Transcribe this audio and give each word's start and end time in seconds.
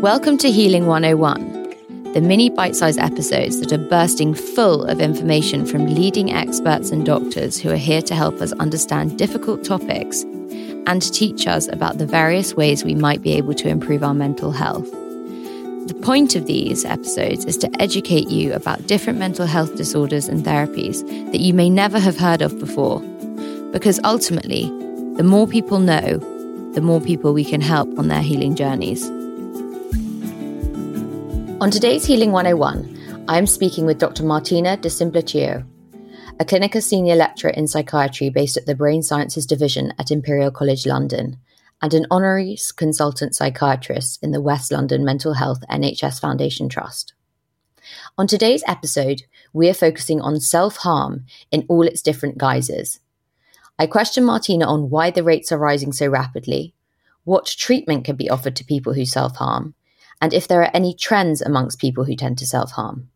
Welcome 0.00 0.38
to 0.38 0.50
Healing 0.50 0.86
101, 0.86 2.14
the 2.14 2.22
mini 2.22 2.48
bite 2.48 2.74
sized 2.74 2.98
episodes 2.98 3.60
that 3.60 3.70
are 3.70 3.76
bursting 3.76 4.32
full 4.32 4.82
of 4.84 4.98
information 4.98 5.66
from 5.66 5.94
leading 5.94 6.32
experts 6.32 6.90
and 6.90 7.04
doctors 7.04 7.60
who 7.60 7.68
are 7.68 7.76
here 7.76 8.00
to 8.00 8.14
help 8.14 8.40
us 8.40 8.52
understand 8.52 9.18
difficult 9.18 9.62
topics 9.62 10.22
and 10.86 11.02
teach 11.12 11.46
us 11.46 11.68
about 11.68 11.98
the 11.98 12.06
various 12.06 12.54
ways 12.54 12.82
we 12.82 12.94
might 12.94 13.20
be 13.20 13.32
able 13.32 13.52
to 13.52 13.68
improve 13.68 14.02
our 14.02 14.14
mental 14.14 14.52
health. 14.52 14.90
The 14.90 16.00
point 16.00 16.34
of 16.34 16.46
these 16.46 16.86
episodes 16.86 17.44
is 17.44 17.58
to 17.58 17.70
educate 17.78 18.30
you 18.30 18.54
about 18.54 18.86
different 18.86 19.18
mental 19.18 19.44
health 19.44 19.76
disorders 19.76 20.28
and 20.28 20.42
therapies 20.42 21.06
that 21.30 21.40
you 21.40 21.52
may 21.52 21.68
never 21.68 21.98
have 21.98 22.16
heard 22.16 22.40
of 22.40 22.58
before. 22.58 23.00
Because 23.70 24.00
ultimately, 24.02 24.62
the 25.16 25.24
more 25.24 25.46
people 25.46 25.78
know, 25.78 26.16
the 26.72 26.80
more 26.80 27.02
people 27.02 27.34
we 27.34 27.44
can 27.44 27.60
help 27.60 27.98
on 27.98 28.08
their 28.08 28.22
healing 28.22 28.54
journeys. 28.54 29.06
On 31.60 31.70
today's 31.70 32.06
Healing 32.06 32.32
101, 32.32 33.26
I'm 33.28 33.46
speaking 33.46 33.84
with 33.84 33.98
Dr. 33.98 34.22
Martina 34.24 34.78
Di 34.78 34.88
Simplicio, 34.88 35.66
a 36.38 36.44
clinical 36.46 36.80
senior 36.80 37.16
lecturer 37.16 37.50
in 37.50 37.68
psychiatry 37.68 38.30
based 38.30 38.56
at 38.56 38.64
the 38.64 38.74
Brain 38.74 39.02
Sciences 39.02 39.44
Division 39.44 39.92
at 39.98 40.10
Imperial 40.10 40.50
College 40.50 40.86
London, 40.86 41.36
and 41.82 41.92
an 41.92 42.06
honorary 42.10 42.56
consultant 42.76 43.36
psychiatrist 43.36 44.22
in 44.22 44.30
the 44.30 44.40
West 44.40 44.72
London 44.72 45.04
Mental 45.04 45.34
Health 45.34 45.62
NHS 45.70 46.18
Foundation 46.18 46.70
Trust. 46.70 47.12
On 48.16 48.26
today's 48.26 48.64
episode, 48.66 49.24
we 49.52 49.68
are 49.68 49.74
focusing 49.74 50.22
on 50.22 50.40
self 50.40 50.76
harm 50.76 51.26
in 51.52 51.66
all 51.68 51.86
its 51.86 52.00
different 52.00 52.38
guises. 52.38 53.00
I 53.78 53.86
question 53.86 54.24
Martina 54.24 54.66
on 54.66 54.88
why 54.88 55.10
the 55.10 55.22
rates 55.22 55.52
are 55.52 55.58
rising 55.58 55.92
so 55.92 56.08
rapidly, 56.08 56.72
what 57.24 57.44
treatment 57.44 58.06
can 58.06 58.16
be 58.16 58.30
offered 58.30 58.56
to 58.56 58.64
people 58.64 58.94
who 58.94 59.04
self 59.04 59.36
harm, 59.36 59.74
and 60.20 60.32
if 60.32 60.46
there 60.46 60.62
are 60.62 60.70
any 60.74 60.94
trends 60.94 61.40
amongst 61.40 61.80
people 61.80 62.04
who 62.04 62.16
tend 62.16 62.38
to 62.38 62.46
self 62.46 62.72
harm. 62.72 63.08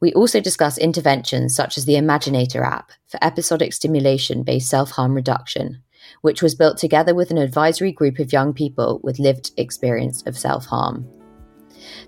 We 0.00 0.12
also 0.12 0.40
discuss 0.40 0.78
interventions 0.78 1.54
such 1.54 1.78
as 1.78 1.84
the 1.84 1.94
Imaginator 1.94 2.64
app 2.64 2.92
for 3.06 3.18
episodic 3.22 3.72
stimulation 3.72 4.42
based 4.42 4.68
self 4.68 4.90
harm 4.92 5.14
reduction, 5.14 5.82
which 6.22 6.42
was 6.42 6.54
built 6.54 6.78
together 6.78 7.14
with 7.14 7.30
an 7.30 7.38
advisory 7.38 7.92
group 7.92 8.18
of 8.18 8.32
young 8.32 8.52
people 8.52 9.00
with 9.02 9.18
lived 9.18 9.52
experience 9.56 10.22
of 10.26 10.38
self 10.38 10.66
harm. 10.66 11.08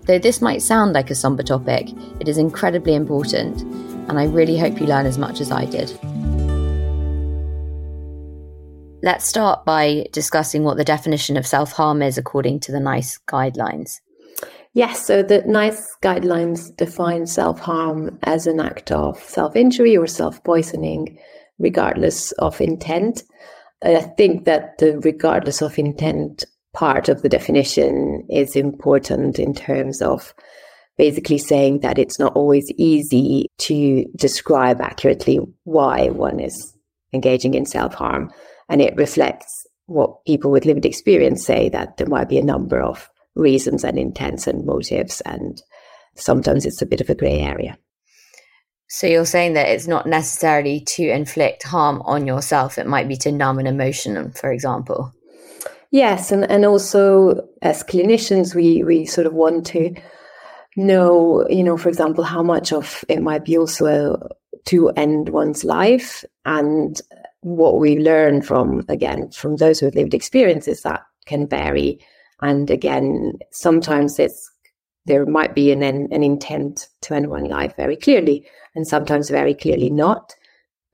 Though 0.05 0.19
this 0.19 0.41
might 0.41 0.61
sound 0.61 0.93
like 0.93 1.11
a 1.11 1.15
somber 1.15 1.43
topic, 1.43 1.89
it 2.19 2.27
is 2.27 2.37
incredibly 2.37 2.95
important, 2.95 3.61
and 4.09 4.19
I 4.19 4.25
really 4.25 4.57
hope 4.57 4.79
you 4.79 4.87
learn 4.87 5.05
as 5.05 5.17
much 5.17 5.41
as 5.41 5.51
I 5.51 5.65
did. 5.65 5.89
Let's 9.01 9.25
start 9.25 9.63
by 9.63 10.07
discussing 10.11 10.63
what 10.65 10.75
the 10.75 10.83
definition 10.83 11.37
of 11.37 11.47
self 11.47 11.71
harm 11.71 12.01
is 12.01 12.17
according 12.17 12.59
to 12.61 12.73
the 12.73 12.81
NICE 12.81 13.17
guidelines. 13.29 14.01
Yes, 14.73 15.05
so 15.05 15.23
the 15.23 15.41
NICE 15.43 15.81
guidelines 16.03 16.75
define 16.75 17.25
self 17.25 17.59
harm 17.59 18.19
as 18.23 18.45
an 18.45 18.59
act 18.59 18.91
of 18.91 19.17
self 19.17 19.55
injury 19.55 19.95
or 19.95 20.05
self 20.05 20.43
poisoning, 20.43 21.17
regardless 21.59 22.33
of 22.33 22.59
intent. 22.59 23.23
I 23.81 24.01
think 24.01 24.43
that 24.43 24.79
the 24.79 24.99
regardless 24.99 25.61
of 25.61 25.79
intent 25.79 26.43
part 26.73 27.07
of 27.07 27.21
the 27.21 27.29
definition 27.29 28.27
is 28.29 28.57
important 28.57 29.39
in 29.39 29.53
terms 29.53 30.01
of 30.01 30.33
basically 30.97 31.37
saying 31.37 31.79
that 31.79 31.97
it's 31.97 32.19
not 32.19 32.35
always 32.35 32.69
easy 32.77 33.47
to 33.59 34.03
describe 34.17 34.81
accurately 34.81 35.39
why 35.63 36.09
one 36.09 36.41
is 36.41 36.75
engaging 37.13 37.53
in 37.53 37.65
self 37.65 37.93
harm 37.93 38.29
and 38.69 38.81
it 38.81 38.95
reflects 38.95 39.65
what 39.87 40.23
people 40.25 40.51
with 40.51 40.65
lived 40.65 40.85
experience 40.85 41.43
say 41.45 41.67
that 41.69 41.97
there 41.97 42.07
might 42.07 42.29
be 42.29 42.37
a 42.37 42.43
number 42.43 42.81
of 42.81 43.09
reasons 43.35 43.83
and 43.83 43.97
intents 43.97 44.45
and 44.45 44.65
motives. 44.65 45.21
And 45.21 45.61
sometimes 46.15 46.65
it's 46.65 46.81
a 46.81 46.85
bit 46.85 47.01
of 47.01 47.09
a 47.09 47.15
grey 47.15 47.39
area. 47.39 47.77
So 48.87 49.07
you're 49.07 49.25
saying 49.25 49.53
that 49.53 49.69
it's 49.69 49.87
not 49.87 50.07
necessarily 50.07 50.81
to 50.95 51.09
inflict 51.09 51.63
harm 51.63 52.01
on 52.05 52.25
yourself, 52.25 52.77
it 52.77 52.87
might 52.87 53.07
be 53.07 53.17
to 53.17 53.31
numb 53.31 53.59
an 53.59 53.67
emotion, 53.67 54.31
for 54.31 54.51
example. 54.51 55.13
Yes, 55.91 56.31
and, 56.31 56.49
and 56.49 56.65
also 56.65 57.47
as 57.61 57.83
clinicians, 57.83 58.55
we, 58.55 58.83
we 58.83 59.05
sort 59.05 59.27
of 59.27 59.33
want 59.33 59.67
to 59.67 59.95
know, 60.75 61.47
you 61.49 61.63
know, 61.63 61.77
for 61.77 61.89
example, 61.89 62.23
how 62.23 62.41
much 62.41 62.71
of 62.71 63.03
it 63.09 63.21
might 63.21 63.45
be 63.45 63.57
also 63.57 64.27
to 64.65 64.89
end 64.89 65.29
one's 65.29 65.63
life 65.63 66.23
and 66.45 66.99
what 67.41 67.79
we 67.79 67.97
learn 67.97 68.41
from, 68.41 68.83
again, 68.89 69.31
from 69.31 69.55
those 69.55 69.79
who 69.79 69.85
have 69.85 69.95
lived 69.95 70.13
experiences 70.13 70.81
that 70.81 71.01
can 71.25 71.47
vary. 71.47 71.99
And 72.41 72.69
again, 72.69 73.33
sometimes 73.51 74.19
it's, 74.19 74.49
there 75.05 75.25
might 75.25 75.55
be 75.55 75.71
an, 75.71 75.83
an 75.83 76.23
intent 76.23 76.87
to 77.01 77.13
end 77.13 77.29
one 77.29 77.45
life 77.45 77.75
very 77.75 77.95
clearly, 77.95 78.45
and 78.75 78.87
sometimes 78.87 79.29
very 79.29 79.53
clearly 79.53 79.89
not. 79.89 80.35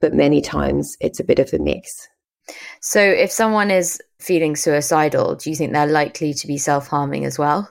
But 0.00 0.14
many 0.14 0.40
times 0.40 0.96
it's 1.00 1.20
a 1.20 1.24
bit 1.24 1.38
of 1.38 1.52
a 1.52 1.58
mix. 1.58 2.08
So, 2.80 3.00
if 3.00 3.32
someone 3.32 3.70
is 3.70 4.00
feeling 4.20 4.54
suicidal, 4.56 5.34
do 5.34 5.50
you 5.50 5.56
think 5.56 5.72
they're 5.72 5.86
likely 5.86 6.32
to 6.34 6.46
be 6.46 6.58
self 6.58 6.86
harming 6.86 7.24
as 7.24 7.38
well? 7.38 7.70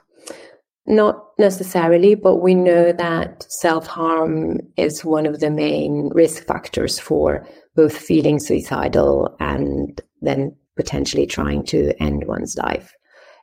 Not 0.86 1.24
necessarily, 1.40 2.16
but 2.16 2.38
we 2.38 2.56
know 2.56 2.92
that 2.92 3.46
self 3.50 3.88
harm 3.88 4.60
is 4.76 5.06
one 5.06 5.26
of 5.26 5.40
the 5.40 5.50
main 5.50 6.10
risk 6.14 6.46
factors 6.46 7.00
for 7.00 7.48
both 7.76 7.98
feeling 7.98 8.40
suicidal 8.40 9.36
and 9.40 10.02
then 10.22 10.56
potentially 10.76 11.26
trying 11.26 11.64
to 11.64 11.92
end 12.02 12.26
one's 12.28 12.56
life. 12.58 12.94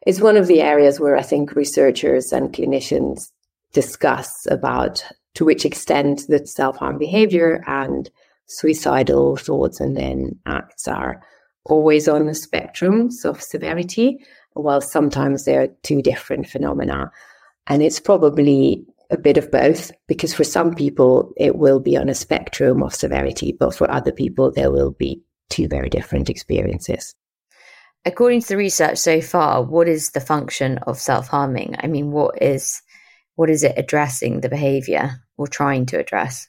It's 0.06 0.20
one 0.20 0.36
of 0.36 0.46
the 0.46 0.60
areas 0.60 0.98
where 0.98 1.16
I 1.16 1.22
think 1.22 1.54
researchers 1.54 2.32
and 2.32 2.52
clinicians 2.52 3.30
discuss 3.72 4.46
about 4.50 5.04
to 5.34 5.44
which 5.44 5.64
extent 5.64 6.24
the 6.28 6.46
self 6.46 6.76
harm 6.76 6.98
behavior 6.98 7.62
and 7.66 8.10
suicidal 8.46 9.36
thoughts 9.36 9.80
and 9.80 9.96
then 9.96 10.38
acts 10.46 10.88
are 10.88 11.22
always 11.64 12.08
on 12.08 12.26
the 12.26 12.32
spectrums 12.32 13.24
of 13.24 13.40
severity, 13.40 14.18
while 14.54 14.80
sometimes 14.80 15.44
they 15.44 15.56
are 15.56 15.68
two 15.82 16.02
different 16.02 16.48
phenomena. 16.48 17.10
And 17.68 17.82
it's 17.82 18.00
probably 18.00 18.84
a 19.12 19.18
bit 19.18 19.36
of 19.36 19.50
both 19.50 19.92
because 20.08 20.34
for 20.34 20.42
some 20.42 20.74
people 20.74 21.32
it 21.36 21.56
will 21.56 21.78
be 21.78 21.96
on 21.96 22.08
a 22.08 22.14
spectrum 22.14 22.82
of 22.82 22.94
severity, 22.94 23.54
but 23.58 23.74
for 23.74 23.88
other 23.90 24.10
people 24.10 24.50
there 24.50 24.72
will 24.72 24.90
be 24.90 25.22
two 25.50 25.68
very 25.68 25.90
different 25.90 26.30
experiences. 26.30 27.14
According 28.04 28.40
to 28.40 28.48
the 28.48 28.56
research 28.56 28.98
so 28.98 29.20
far, 29.20 29.62
what 29.62 29.86
is 29.86 30.10
the 30.10 30.20
function 30.20 30.78
of 30.78 30.98
self-harming? 30.98 31.76
I 31.78 31.86
mean, 31.86 32.10
what 32.10 32.42
is 32.42 32.82
what 33.36 33.50
is 33.50 33.62
it 33.62 33.74
addressing 33.76 34.40
the 34.40 34.48
behavior 34.48 35.20
or 35.36 35.46
trying 35.46 35.86
to 35.86 35.98
address? 35.98 36.48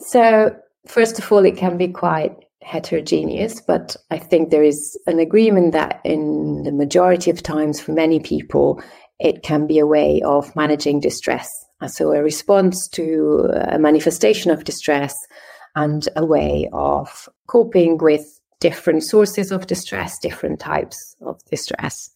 So, 0.00 0.56
first 0.86 1.18
of 1.18 1.30
all, 1.30 1.44
it 1.44 1.56
can 1.56 1.76
be 1.76 1.88
quite 1.88 2.36
heterogeneous, 2.62 3.60
but 3.60 3.96
I 4.10 4.18
think 4.18 4.50
there 4.50 4.62
is 4.62 4.98
an 5.06 5.20
agreement 5.20 5.72
that 5.72 6.00
in 6.04 6.64
the 6.64 6.72
majority 6.72 7.30
of 7.30 7.42
times 7.42 7.80
for 7.80 7.92
many 7.92 8.18
people, 8.18 8.82
it 9.18 9.42
can 9.42 9.66
be 9.66 9.78
a 9.78 9.86
way 9.86 10.20
of 10.22 10.54
managing 10.56 11.00
distress 11.00 11.65
Uh, 11.80 11.88
so, 11.88 12.12
a 12.12 12.22
response 12.22 12.88
to 12.88 13.50
a 13.54 13.78
manifestation 13.78 14.50
of 14.50 14.64
distress 14.64 15.14
and 15.74 16.08
a 16.16 16.24
way 16.24 16.68
of 16.72 17.28
coping 17.46 17.98
with 17.98 18.40
different 18.60 19.04
sources 19.04 19.52
of 19.52 19.66
distress, 19.66 20.18
different 20.18 20.58
types 20.58 21.16
of 21.20 21.38
distress. 21.50 22.10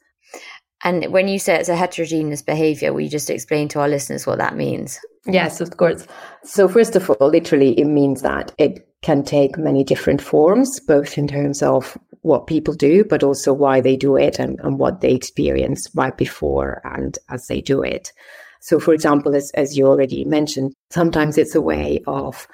And 0.83 1.13
when 1.13 1.29
you 1.29 1.39
say 1.39 1.57
it's 1.57 1.69
a 1.69 1.77
heterogeneous 1.77 2.41
behavior, 2.41 2.93
will 2.93 3.03
you 3.03 3.11
just 3.11 3.29
explain 3.29 3.69
to 3.69 3.81
our 3.81 3.89
listeners 3.89 4.27
what 4.27 4.39
that 4.39 4.57
means? 4.57 4.99
Yes, 5.27 5.61
of 5.61 5.77
course. 5.77 6.07
So, 6.43 6.69
first 6.69 6.97
of 6.97 7.11
all, 7.11 7.29
literally, 7.29 7.79
it 7.79 7.85
means 7.85 8.23
that 8.23 8.53
it 8.57 8.89
can 9.03 9.23
take 9.23 9.59
many 9.59 9.85
different 9.85 10.23
forms, 10.23 10.81
both 10.81 11.19
in 11.19 11.29
terms 11.29 11.63
of 11.63 11.99
what 12.23 12.47
people 12.47 12.75
do, 12.75 13.05
but 13.05 13.23
also 13.23 13.53
why 13.53 13.81
they 13.81 13.97
do 13.97 14.17
it 14.17 14.39
and, 14.39 14.59
and 14.61 14.79
what 14.79 15.01
they 15.01 15.13
experience 15.13 15.89
right 15.95 16.17
before 16.17 16.81
and 16.85 17.19
as 17.29 17.47
they 17.47 17.61
do 17.61 17.83
it. 17.83 18.13
So, 18.61 18.79
for 18.79 18.95
example, 18.95 19.35
as, 19.35 19.51
as 19.55 19.77
you 19.77 19.87
already 19.87 20.25
mentioned, 20.25 20.75
sometimes 20.91 21.39
it's 21.39 21.55
a 21.55 21.63
way 21.63 22.03
of 22.07 22.47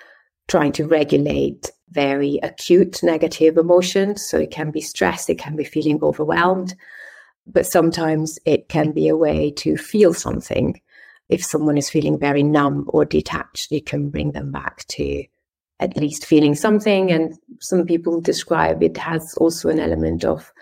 trying 0.49 0.73
to 0.73 0.87
regulate 0.87 1.71
very 1.91 2.39
acute 2.43 3.03
negative 3.03 3.57
emotions. 3.57 4.27
So 4.29 4.39
it 4.39 4.51
can 4.51 4.71
be 4.71 4.81
stress, 4.81 5.29
it 5.29 5.39
can 5.39 5.57
be 5.57 5.65
feeling 5.65 5.99
overwhelmed, 6.03 6.75
but 7.47 7.67
sometimes 7.67 8.39
it 8.45 8.69
can 8.69 8.93
be 8.93 9.09
a 9.09 9.17
way 9.17 9.51
to 9.59 9.77
feel 9.77 10.15
something. 10.15 10.81
If 11.29 11.45
someone 11.45 11.77
is 11.77 11.91
feeling 11.91 12.19
very 12.19 12.45
numb 12.45 12.85
or 12.89 13.05
detached, 13.05 13.73
you 13.73 13.83
can 13.83 14.11
bring 14.11 14.33
them 14.33 14.53
back 14.53 14.87
to 14.89 15.25
at 15.81 15.97
least 15.97 16.25
feeling 16.25 16.55
something. 16.55 17.11
And 17.11 17.37
some 17.61 17.85
people 17.85 18.21
describe 18.21 18.83
it 18.83 18.97
has 18.97 19.35
also 19.35 19.69
an 19.69 19.81
element 19.81 20.25
of 20.25 20.53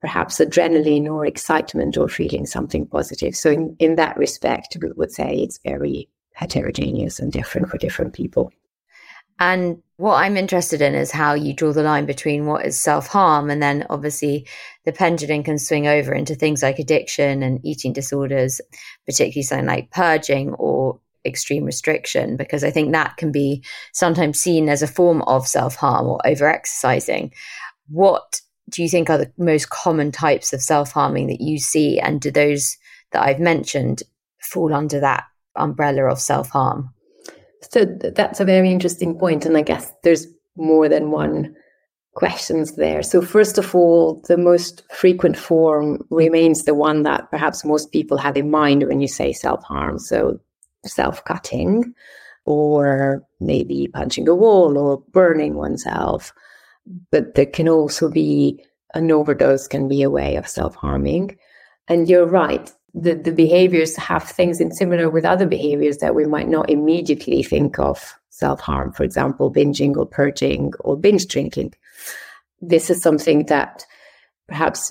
perhaps 0.00 0.38
adrenaline 0.38 1.06
or 1.06 1.26
excitement 1.26 1.96
or 1.96 2.08
feeling 2.08 2.46
something 2.46 2.86
positive. 2.86 3.36
So, 3.36 3.50
in, 3.50 3.76
in 3.78 3.96
that 3.96 4.16
respect, 4.16 4.76
we 4.80 4.90
would 4.92 5.12
say 5.12 5.34
it's 5.34 5.58
very 5.64 6.08
heterogeneous 6.34 7.18
and 7.18 7.32
different 7.32 7.68
for 7.68 7.78
different 7.78 8.14
people. 8.14 8.50
And 9.38 9.82
what 9.96 10.16
I'm 10.16 10.36
interested 10.36 10.82
in 10.82 10.94
is 10.94 11.10
how 11.10 11.32
you 11.32 11.54
draw 11.54 11.72
the 11.72 11.82
line 11.82 12.04
between 12.04 12.46
what 12.46 12.64
is 12.66 12.78
self 12.78 13.06
harm 13.06 13.50
and 13.50 13.62
then 13.62 13.86
obviously 13.88 14.46
the 14.84 14.92
pendulum 14.92 15.42
can 15.42 15.58
swing 15.58 15.86
over 15.86 16.12
into 16.12 16.34
things 16.34 16.62
like 16.62 16.78
addiction 16.78 17.42
and 17.42 17.58
eating 17.64 17.94
disorders, 17.94 18.60
particularly 19.06 19.42
something 19.42 19.66
like 19.66 19.90
purging 19.90 20.52
or 20.54 21.00
extreme 21.24 21.64
restriction, 21.64 22.36
because 22.36 22.64
I 22.64 22.70
think 22.70 22.92
that 22.92 23.16
can 23.16 23.32
be 23.32 23.62
sometimes 23.92 24.40
seen 24.40 24.68
as 24.68 24.82
a 24.82 24.86
form 24.86 25.22
of 25.22 25.46
self 25.46 25.74
harm 25.74 26.06
or 26.06 26.26
over 26.26 26.46
exercising. 26.46 27.32
What 27.88 28.42
do 28.70 28.82
you 28.82 28.88
think 28.88 29.10
are 29.10 29.18
the 29.18 29.32
most 29.36 29.70
common 29.70 30.12
types 30.12 30.52
of 30.52 30.62
self 30.62 30.92
harming 30.92 31.26
that 31.28 31.40
you 31.40 31.58
see? 31.58 31.98
And 31.98 32.20
do 32.20 32.30
those 32.30 32.76
that 33.12 33.22
I've 33.22 33.40
mentioned 33.40 34.02
fall 34.40 34.72
under 34.74 35.00
that 35.00 35.24
umbrella 35.56 36.04
of 36.04 36.20
self 36.20 36.50
harm? 36.50 36.92
So 37.70 37.84
that's 37.84 38.40
a 38.40 38.44
very 38.44 38.70
interesting 38.70 39.18
point, 39.18 39.44
and 39.44 39.56
I 39.56 39.62
guess 39.62 39.92
there's 40.02 40.26
more 40.56 40.88
than 40.88 41.10
one 41.10 41.54
questions 42.14 42.76
there. 42.76 43.02
So 43.02 43.22
first 43.22 43.58
of 43.58 43.74
all, 43.74 44.22
the 44.26 44.36
most 44.36 44.82
frequent 44.92 45.36
form 45.36 46.04
remains 46.10 46.64
the 46.64 46.74
one 46.74 47.02
that 47.04 47.30
perhaps 47.30 47.64
most 47.64 47.92
people 47.92 48.18
have 48.18 48.36
in 48.36 48.50
mind 48.50 48.86
when 48.86 49.00
you 49.00 49.08
say 49.08 49.32
self-harm. 49.32 49.98
So 49.98 50.40
self-cutting 50.84 51.94
or 52.46 53.22
maybe 53.38 53.88
punching 53.92 54.28
a 54.28 54.34
wall 54.34 54.78
or 54.78 55.02
burning 55.12 55.54
oneself. 55.54 56.32
But 57.10 57.34
there 57.34 57.46
can 57.46 57.68
also 57.68 58.10
be 58.10 58.64
an 58.94 59.12
overdose 59.12 59.68
can 59.68 59.86
be 59.86 60.02
a 60.02 60.10
way 60.10 60.36
of 60.36 60.48
self-harming. 60.48 61.38
And 61.86 62.08
you're 62.08 62.26
right 62.26 62.72
the, 62.94 63.14
the 63.14 63.32
behaviors 63.32 63.96
have 63.96 64.24
things 64.24 64.60
in 64.60 64.72
similar 64.72 65.08
with 65.10 65.24
other 65.24 65.46
behaviors 65.46 65.98
that 65.98 66.14
we 66.14 66.26
might 66.26 66.48
not 66.48 66.70
immediately 66.70 67.42
think 67.42 67.78
of 67.78 68.14
self 68.30 68.60
harm, 68.60 68.92
for 68.92 69.04
example, 69.04 69.52
binging 69.52 69.96
or 69.96 70.06
purging 70.06 70.72
or 70.80 70.96
binge 70.96 71.26
drinking. 71.26 71.74
This 72.60 72.90
is 72.90 73.02
something 73.02 73.46
that 73.46 73.84
perhaps 74.48 74.90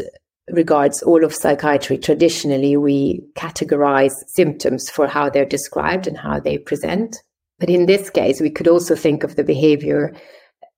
regards 0.49 1.03
all 1.03 1.23
of 1.23 1.35
psychiatry. 1.35 1.97
Traditionally, 1.97 2.77
we 2.77 3.21
categorize 3.35 4.13
symptoms 4.27 4.89
for 4.89 5.07
how 5.07 5.29
they're 5.29 5.45
described 5.45 6.07
and 6.07 6.17
how 6.17 6.39
they 6.39 6.57
present. 6.57 7.21
But 7.59 7.69
in 7.69 7.85
this 7.85 8.09
case, 8.09 8.39
we 8.39 8.49
could 8.49 8.67
also 8.67 8.95
think 8.95 9.23
of 9.23 9.35
the 9.35 9.43
behavior 9.43 10.15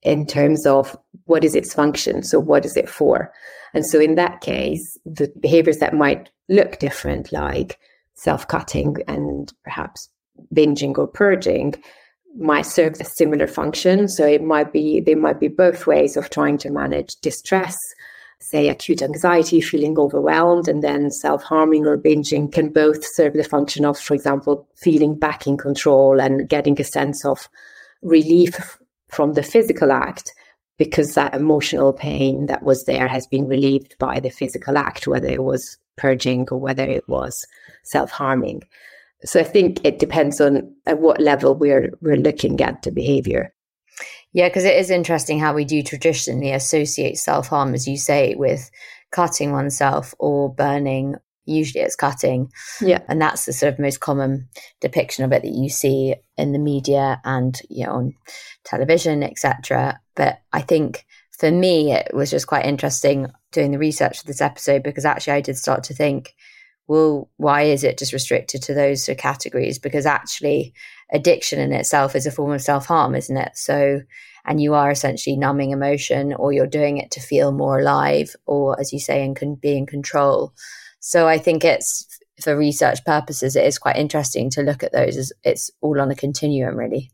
in 0.03 0.25
terms 0.25 0.65
of 0.65 0.97
what 1.25 1.43
is 1.43 1.55
its 1.55 1.73
function. 1.73 2.23
So, 2.23 2.39
what 2.39 2.65
is 2.65 2.75
it 2.75 2.89
for? 2.89 3.31
And 3.73 3.85
so, 3.85 3.99
in 3.99 4.15
that 4.15 4.41
case, 4.41 4.97
the 5.05 5.31
behaviors 5.39 5.77
that 5.77 5.93
might 5.93 6.29
look 6.49 6.79
different, 6.79 7.31
like 7.31 7.79
self 8.15 8.47
cutting 8.47 8.97
and 9.07 9.51
perhaps 9.63 10.09
binging 10.53 10.97
or 10.97 11.07
purging, 11.07 11.75
might 12.37 12.65
serve 12.65 12.93
a 12.99 13.05
similar 13.05 13.47
function. 13.47 14.07
So, 14.07 14.25
it 14.25 14.43
might 14.43 14.73
be, 14.73 14.99
they 14.99 15.15
might 15.15 15.39
be 15.39 15.47
both 15.47 15.87
ways 15.87 16.17
of 16.17 16.29
trying 16.29 16.57
to 16.59 16.71
manage 16.71 17.15
distress. 17.17 17.77
Say 18.43 18.69
acute 18.69 19.03
anxiety, 19.03 19.61
feeling 19.61 19.99
overwhelmed, 19.99 20.67
and 20.67 20.83
then 20.83 21.11
self 21.11 21.43
harming 21.43 21.85
or 21.85 21.95
binging 21.95 22.51
can 22.51 22.69
both 22.69 23.05
serve 23.13 23.33
the 23.33 23.43
function 23.43 23.85
of, 23.85 23.99
for 23.99 24.15
example, 24.15 24.67
feeling 24.75 25.13
back 25.13 25.45
in 25.45 25.57
control 25.57 26.19
and 26.19 26.49
getting 26.49 26.81
a 26.81 26.83
sense 26.83 27.23
of 27.23 27.47
relief 28.01 28.80
from 29.11 29.33
the 29.33 29.43
physical 29.43 29.91
act 29.91 30.33
because 30.77 31.13
that 31.13 31.35
emotional 31.35 31.93
pain 31.93 32.47
that 32.47 32.63
was 32.63 32.85
there 32.85 33.07
has 33.07 33.27
been 33.27 33.47
relieved 33.47 33.95
by 33.99 34.19
the 34.19 34.29
physical 34.29 34.77
act, 34.77 35.05
whether 35.05 35.27
it 35.27 35.43
was 35.43 35.77
purging 35.95 36.47
or 36.49 36.59
whether 36.59 36.83
it 36.83 37.07
was 37.07 37.45
self 37.83 38.09
harming. 38.09 38.63
So 39.23 39.39
I 39.39 39.43
think 39.43 39.79
it 39.83 39.99
depends 39.99 40.41
on 40.41 40.73
at 40.87 40.99
what 40.99 41.19
level 41.19 41.53
we're 41.53 41.91
we're 42.01 42.17
looking 42.17 42.59
at 42.61 42.81
the 42.81 42.91
behavior. 42.91 43.53
Yeah, 44.33 44.47
because 44.47 44.63
it 44.63 44.77
is 44.77 44.89
interesting 44.89 45.39
how 45.39 45.53
we 45.53 45.65
do 45.65 45.83
traditionally 45.83 46.51
associate 46.51 47.17
self 47.17 47.47
harm, 47.47 47.73
as 47.73 47.87
you 47.87 47.97
say, 47.97 48.33
with 48.35 48.71
cutting 49.11 49.51
oneself 49.51 50.15
or 50.19 50.53
burning. 50.53 51.15
Usually 51.45 51.83
it's 51.83 51.95
cutting. 51.95 52.51
Yeah. 52.79 53.01
And 53.07 53.21
that's 53.21 53.45
the 53.45 53.53
sort 53.53 53.73
of 53.73 53.79
most 53.79 53.99
common 53.99 54.47
depiction 54.79 55.25
of 55.25 55.31
it 55.31 55.41
that 55.41 55.51
you 55.51 55.69
see 55.69 56.15
in 56.37 56.51
the 56.51 56.59
media 56.59 57.19
and 57.23 57.59
you 57.69 57.85
know 57.85 57.93
on 57.93 58.13
television, 58.63 59.23
etc. 59.23 59.99
But 60.15 60.41
I 60.53 60.61
think 60.61 61.05
for 61.37 61.51
me, 61.51 61.91
it 61.91 62.13
was 62.13 62.29
just 62.29 62.47
quite 62.47 62.65
interesting 62.65 63.27
doing 63.51 63.71
the 63.71 63.79
research 63.79 64.19
for 64.19 64.27
this 64.27 64.41
episode 64.41 64.83
because 64.83 65.05
actually 65.05 65.33
I 65.33 65.41
did 65.41 65.57
start 65.57 65.83
to 65.85 65.93
think, 65.93 66.35
well, 66.87 67.29
why 67.37 67.63
is 67.63 67.83
it 67.83 67.97
just 67.97 68.13
restricted 68.13 68.61
to 68.63 68.73
those 68.73 69.05
two 69.05 69.15
categories? 69.15 69.79
Because 69.79 70.05
actually, 70.05 70.73
addiction 71.11 71.59
in 71.59 71.71
itself 71.71 72.15
is 72.15 72.25
a 72.25 72.31
form 72.31 72.51
of 72.51 72.61
self 72.61 72.85
harm, 72.85 73.15
isn't 73.15 73.37
it? 73.37 73.51
So, 73.55 74.01
and 74.45 74.61
you 74.61 74.73
are 74.73 74.91
essentially 74.91 75.37
numbing 75.37 75.71
emotion 75.71 76.33
or 76.33 76.51
you're 76.51 76.67
doing 76.67 76.97
it 76.97 77.11
to 77.11 77.19
feel 77.19 77.51
more 77.51 77.79
alive 77.79 78.35
or, 78.45 78.79
as 78.79 78.91
you 78.91 78.99
say, 78.99 79.23
and 79.23 79.35
can 79.35 79.55
be 79.55 79.77
in 79.77 79.85
control. 79.85 80.53
So 81.01 81.27
I 81.27 81.39
think 81.39 81.65
it's 81.65 82.07
for 82.41 82.55
research 82.55 83.03
purposes, 83.05 83.55
it 83.55 83.65
is 83.65 83.77
quite 83.77 83.97
interesting 83.97 84.49
to 84.51 84.61
look 84.61 84.83
at 84.83 84.93
those 84.93 85.33
it's 85.43 85.69
all 85.81 85.99
on 85.99 86.11
a 86.11 86.15
continuum, 86.15 86.75
really. 86.75 87.11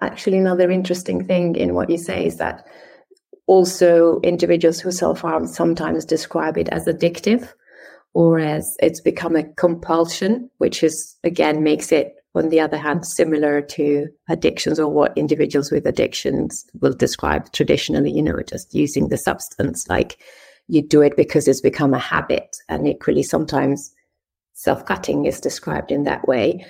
Actually 0.00 0.38
another 0.38 0.70
interesting 0.70 1.24
thing 1.24 1.56
in 1.56 1.74
what 1.74 1.90
you 1.90 1.98
say 1.98 2.26
is 2.26 2.36
that 2.36 2.66
also 3.46 4.20
individuals 4.20 4.78
who 4.78 4.92
self-harm 4.92 5.46
sometimes 5.46 6.04
describe 6.04 6.58
it 6.58 6.68
as 6.68 6.86
addictive 6.86 7.52
or 8.12 8.38
as 8.38 8.76
it's 8.80 9.00
become 9.00 9.34
a 9.34 9.44
compulsion 9.54 10.50
which 10.58 10.82
is 10.82 11.16
again 11.24 11.62
makes 11.62 11.90
it 11.90 12.14
on 12.34 12.50
the 12.50 12.60
other 12.60 12.76
hand 12.76 13.04
similar 13.06 13.62
to 13.62 14.06
addictions 14.28 14.78
or 14.78 14.92
what 14.92 15.16
individuals 15.16 15.72
with 15.72 15.86
addictions 15.86 16.64
will 16.80 16.92
describe 16.92 17.50
traditionally 17.52 18.12
you 18.12 18.22
know 18.22 18.40
just 18.46 18.72
using 18.74 19.08
the 19.08 19.16
substance 19.16 19.86
like 19.88 20.18
you 20.68 20.82
do 20.82 21.02
it 21.02 21.16
because 21.16 21.48
it's 21.48 21.60
become 21.60 21.94
a 21.94 21.98
habit 21.98 22.56
and 22.68 22.86
equally 22.86 23.22
sometimes 23.22 23.92
self-cutting 24.52 25.24
is 25.24 25.40
described 25.40 25.90
in 25.90 26.04
that 26.04 26.26
way 26.26 26.64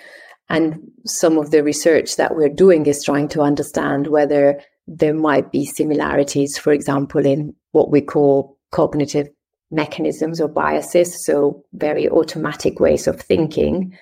and 0.48 0.80
some 1.04 1.38
of 1.38 1.50
the 1.50 1.62
research 1.62 2.16
that 2.16 2.34
we're 2.34 2.48
doing 2.48 2.86
is 2.86 3.04
trying 3.04 3.28
to 3.28 3.42
understand 3.42 4.06
whether 4.06 4.60
there 4.86 5.14
might 5.14 5.52
be 5.52 5.66
similarities, 5.66 6.56
for 6.56 6.72
example, 6.72 7.24
in 7.24 7.54
what 7.72 7.90
we 7.90 8.00
call 8.00 8.56
cognitive 8.72 9.28
mechanisms 9.70 10.40
or 10.40 10.48
biases, 10.48 11.24
so 11.24 11.62
very 11.74 12.08
automatic 12.08 12.80
ways 12.80 13.06
of 13.06 13.20
thinking. 13.20 13.96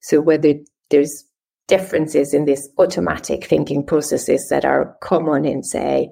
So 0.00 0.20
whether 0.20 0.54
there's 0.90 1.24
differences 1.68 2.34
in 2.34 2.44
these 2.44 2.68
automatic 2.78 3.46
thinking 3.46 3.86
processes 3.86 4.48
that 4.50 4.64
are 4.64 4.96
common 5.00 5.44
in, 5.44 5.62
say, 5.62 6.10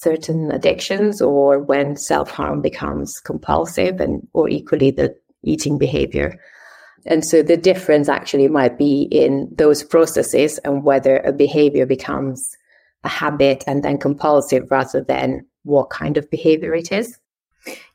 certain 0.00 0.50
addictions 0.50 1.20
or 1.20 1.58
when 1.58 1.94
self-harm 1.96 2.62
becomes 2.62 3.20
compulsive 3.20 4.00
and 4.00 4.26
or 4.32 4.48
equally 4.48 4.90
the 4.90 5.14
eating 5.42 5.76
behavior. 5.76 6.38
And 7.06 7.24
so 7.24 7.42
the 7.42 7.56
difference 7.56 8.08
actually 8.08 8.48
might 8.48 8.78
be 8.78 9.02
in 9.10 9.48
those 9.52 9.82
processes 9.82 10.58
and 10.58 10.84
whether 10.84 11.18
a 11.18 11.32
behavior 11.32 11.86
becomes 11.86 12.56
a 13.04 13.08
habit 13.08 13.64
and 13.66 13.82
then 13.82 13.98
compulsive 13.98 14.70
rather 14.70 15.02
than 15.02 15.46
what 15.64 15.90
kind 15.90 16.16
of 16.16 16.30
behavior 16.30 16.74
it 16.74 16.92
is. 16.92 17.18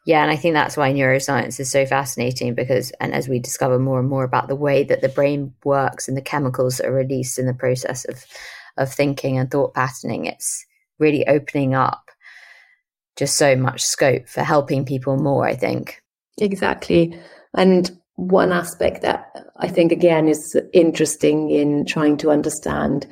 Yeah, 0.06 0.22
and 0.22 0.30
I 0.30 0.36
think 0.36 0.54
that's 0.54 0.78
why 0.78 0.94
neuroscience 0.94 1.60
is 1.60 1.72
so 1.72 1.88
fascinating 1.88 2.54
because, 2.54 2.92
and 3.00 3.14
as 3.14 3.28
we 3.28 3.40
discover 3.40 3.80
more 3.80 4.00
and 4.00 4.08
more 4.08 4.24
about 4.24 4.48
the 4.48 4.56
way 4.56 4.84
that 4.84 5.02
the 5.02 5.10
brain 5.10 5.54
works 5.64 6.08
and 6.08 6.16
the 6.16 6.22
chemicals 6.22 6.78
that 6.78 6.86
are 6.86 6.94
released 6.94 7.40
in 7.40 7.48
the 7.48 7.54
process 7.54 8.06
of 8.06 8.24
of 8.78 8.94
thinking 8.94 9.38
and 9.38 9.50
thought 9.50 9.74
patterning, 9.74 10.26
it's 10.26 10.66
really 11.00 11.28
opening 11.28 11.74
up 11.76 12.10
just 13.16 13.38
so 13.38 13.56
much 13.56 13.82
scope 13.82 14.28
for 14.28 14.42
helping 14.42 14.86
people 14.86 15.18
more. 15.18 15.46
I 15.46 15.56
think 15.56 16.02
exactly, 16.38 17.18
and 17.56 17.98
one 18.16 18.52
aspect 18.52 19.02
that 19.02 19.32
I 19.58 19.68
think 19.68 19.92
again 19.92 20.28
is 20.28 20.58
interesting 20.74 21.50
in 21.50 21.86
trying 21.86 22.18
to 22.18 22.32
understand, 22.32 23.08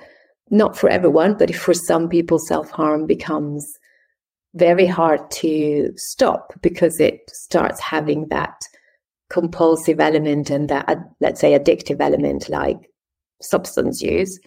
not 0.49 0.77
for 0.77 0.89
everyone, 0.89 1.37
but 1.37 1.53
for 1.55 1.73
some 1.73 2.09
people, 2.09 2.39
self 2.39 2.69
harm 2.69 3.05
becomes 3.05 3.65
very 4.55 4.85
hard 4.85 5.31
to 5.31 5.91
stop 5.95 6.53
because 6.61 6.99
it 6.99 7.21
starts 7.29 7.79
having 7.79 8.27
that 8.27 8.61
compulsive 9.29 9.99
element 9.99 10.49
and 10.49 10.69
that, 10.69 10.99
let's 11.19 11.41
say, 11.41 11.57
addictive 11.57 11.99
element 11.99 12.49
like 12.49 12.77
substance 13.41 14.01
use. 14.01 14.39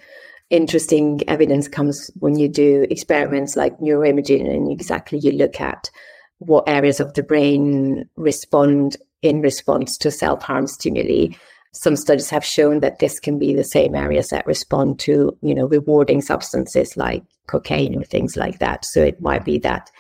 Interesting 0.50 1.20
evidence 1.26 1.66
comes 1.66 2.10
when 2.20 2.38
you 2.38 2.48
do 2.48 2.86
experiments 2.90 3.56
like 3.56 3.78
neuroimaging 3.78 4.48
and 4.48 4.70
exactly 4.70 5.18
you 5.18 5.32
look 5.32 5.60
at 5.60 5.90
what 6.38 6.68
areas 6.68 7.00
of 7.00 7.14
the 7.14 7.22
brain 7.22 8.08
respond 8.16 8.96
in 9.22 9.40
response 9.40 9.96
to 9.98 10.10
self 10.10 10.42
harm 10.42 10.66
stimuli. 10.66 11.28
Some 11.72 11.96
studies 11.96 12.30
have 12.30 12.44
shown 12.44 12.80
that 12.80 13.00
this 13.00 13.20
can 13.20 13.38
be 13.38 13.54
the 13.54 13.64
same 13.64 13.94
areas 13.94 14.28
that 14.28 14.46
respond 14.46 14.98
to, 15.00 15.36
you 15.42 15.54
know, 15.54 15.66
rewarding 15.66 16.22
substances 16.22 16.96
like 16.96 17.22
cocaine 17.48 17.98
or 17.98 18.04
things 18.04 18.36
like 18.36 18.60
that. 18.60 18.84
So 18.84 19.02
it 19.02 19.20
might 19.20 19.44
be 19.44 19.58
that 19.58 19.90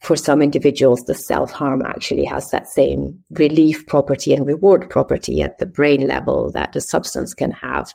for 0.00 0.16
some 0.16 0.42
individuals, 0.42 1.02
the 1.02 1.14
self 1.14 1.50
harm 1.50 1.82
actually 1.82 2.24
has 2.24 2.50
that 2.50 2.68
same 2.68 3.24
relief 3.30 3.86
property 3.86 4.34
and 4.34 4.46
reward 4.46 4.88
property 4.90 5.42
at 5.42 5.58
the 5.58 5.66
brain 5.66 6.06
level 6.06 6.50
that 6.52 6.72
the 6.72 6.80
substance 6.80 7.34
can 7.34 7.50
have, 7.50 7.92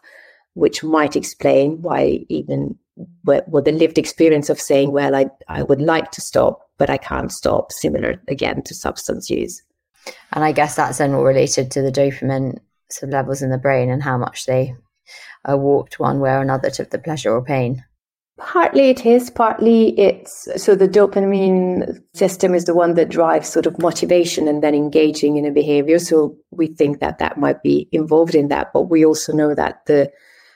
which 0.54 0.84
might 0.84 1.16
explain 1.16 1.82
why 1.82 2.26
even 2.30 2.78
what, 3.24 3.48
what 3.48 3.66
the 3.66 3.72
lived 3.72 3.98
experience 3.98 4.50
of 4.50 4.60
saying, 4.60 4.92
well, 4.92 5.16
I, 5.16 5.28
I 5.48 5.64
would 5.64 5.82
like 5.82 6.12
to 6.12 6.22
stop, 6.22 6.70
but 6.78 6.90
I 6.90 6.98
can't 6.98 7.32
stop, 7.32 7.72
similar 7.72 8.22
again 8.28 8.62
to 8.64 8.76
substance 8.76 9.30
use. 9.30 9.62
And 10.34 10.44
I 10.44 10.52
guess 10.52 10.76
that's 10.76 10.98
then 10.98 11.14
all 11.14 11.24
related 11.24 11.72
to 11.72 11.82
the 11.82 11.92
dopamine 11.92 12.60
sort 12.90 13.10
of 13.10 13.14
levels 13.14 13.42
in 13.42 13.50
the 13.50 13.58
brain 13.58 13.90
and 13.90 14.04
how 14.04 14.18
much 14.18 14.46
they 14.46 14.76
are 15.46 15.58
warped 15.58 16.00
one 16.00 16.20
way 16.20 16.32
or 16.32 16.42
another 16.42 16.70
to 16.72 16.86
the 16.86 17.00
pleasure 17.00 17.32
or 17.32 17.44
pain. 17.44 17.84
Partly 18.38 18.90
it 18.90 19.06
is, 19.06 19.30
partly 19.30 19.90
it's 20.00 20.48
so 20.56 20.74
the 20.74 20.88
dopamine 20.88 22.02
system 22.16 22.56
is 22.56 22.66
the 22.66 22.74
one 22.74 22.96
that 22.96 23.10
drives 23.10 23.48
sort 23.48 23.68
of 23.68 23.80
motivation 23.80 24.48
and 24.48 24.64
then 24.64 24.74
engaging 24.74 25.38
in 25.38 25.46
a 25.46 25.52
behavior. 25.52 26.00
So 26.00 26.36
we 26.50 26.68
think 26.68 27.02
that 27.02 27.20
that 27.20 27.38
might 27.38 27.62
be 27.62 27.88
involved 27.92 28.34
in 28.34 28.48
that, 28.48 28.74
but 28.74 28.84
we 28.84 29.06
also 29.06 29.32
know 29.32 29.54
that 29.54 29.86
the 29.86 30.12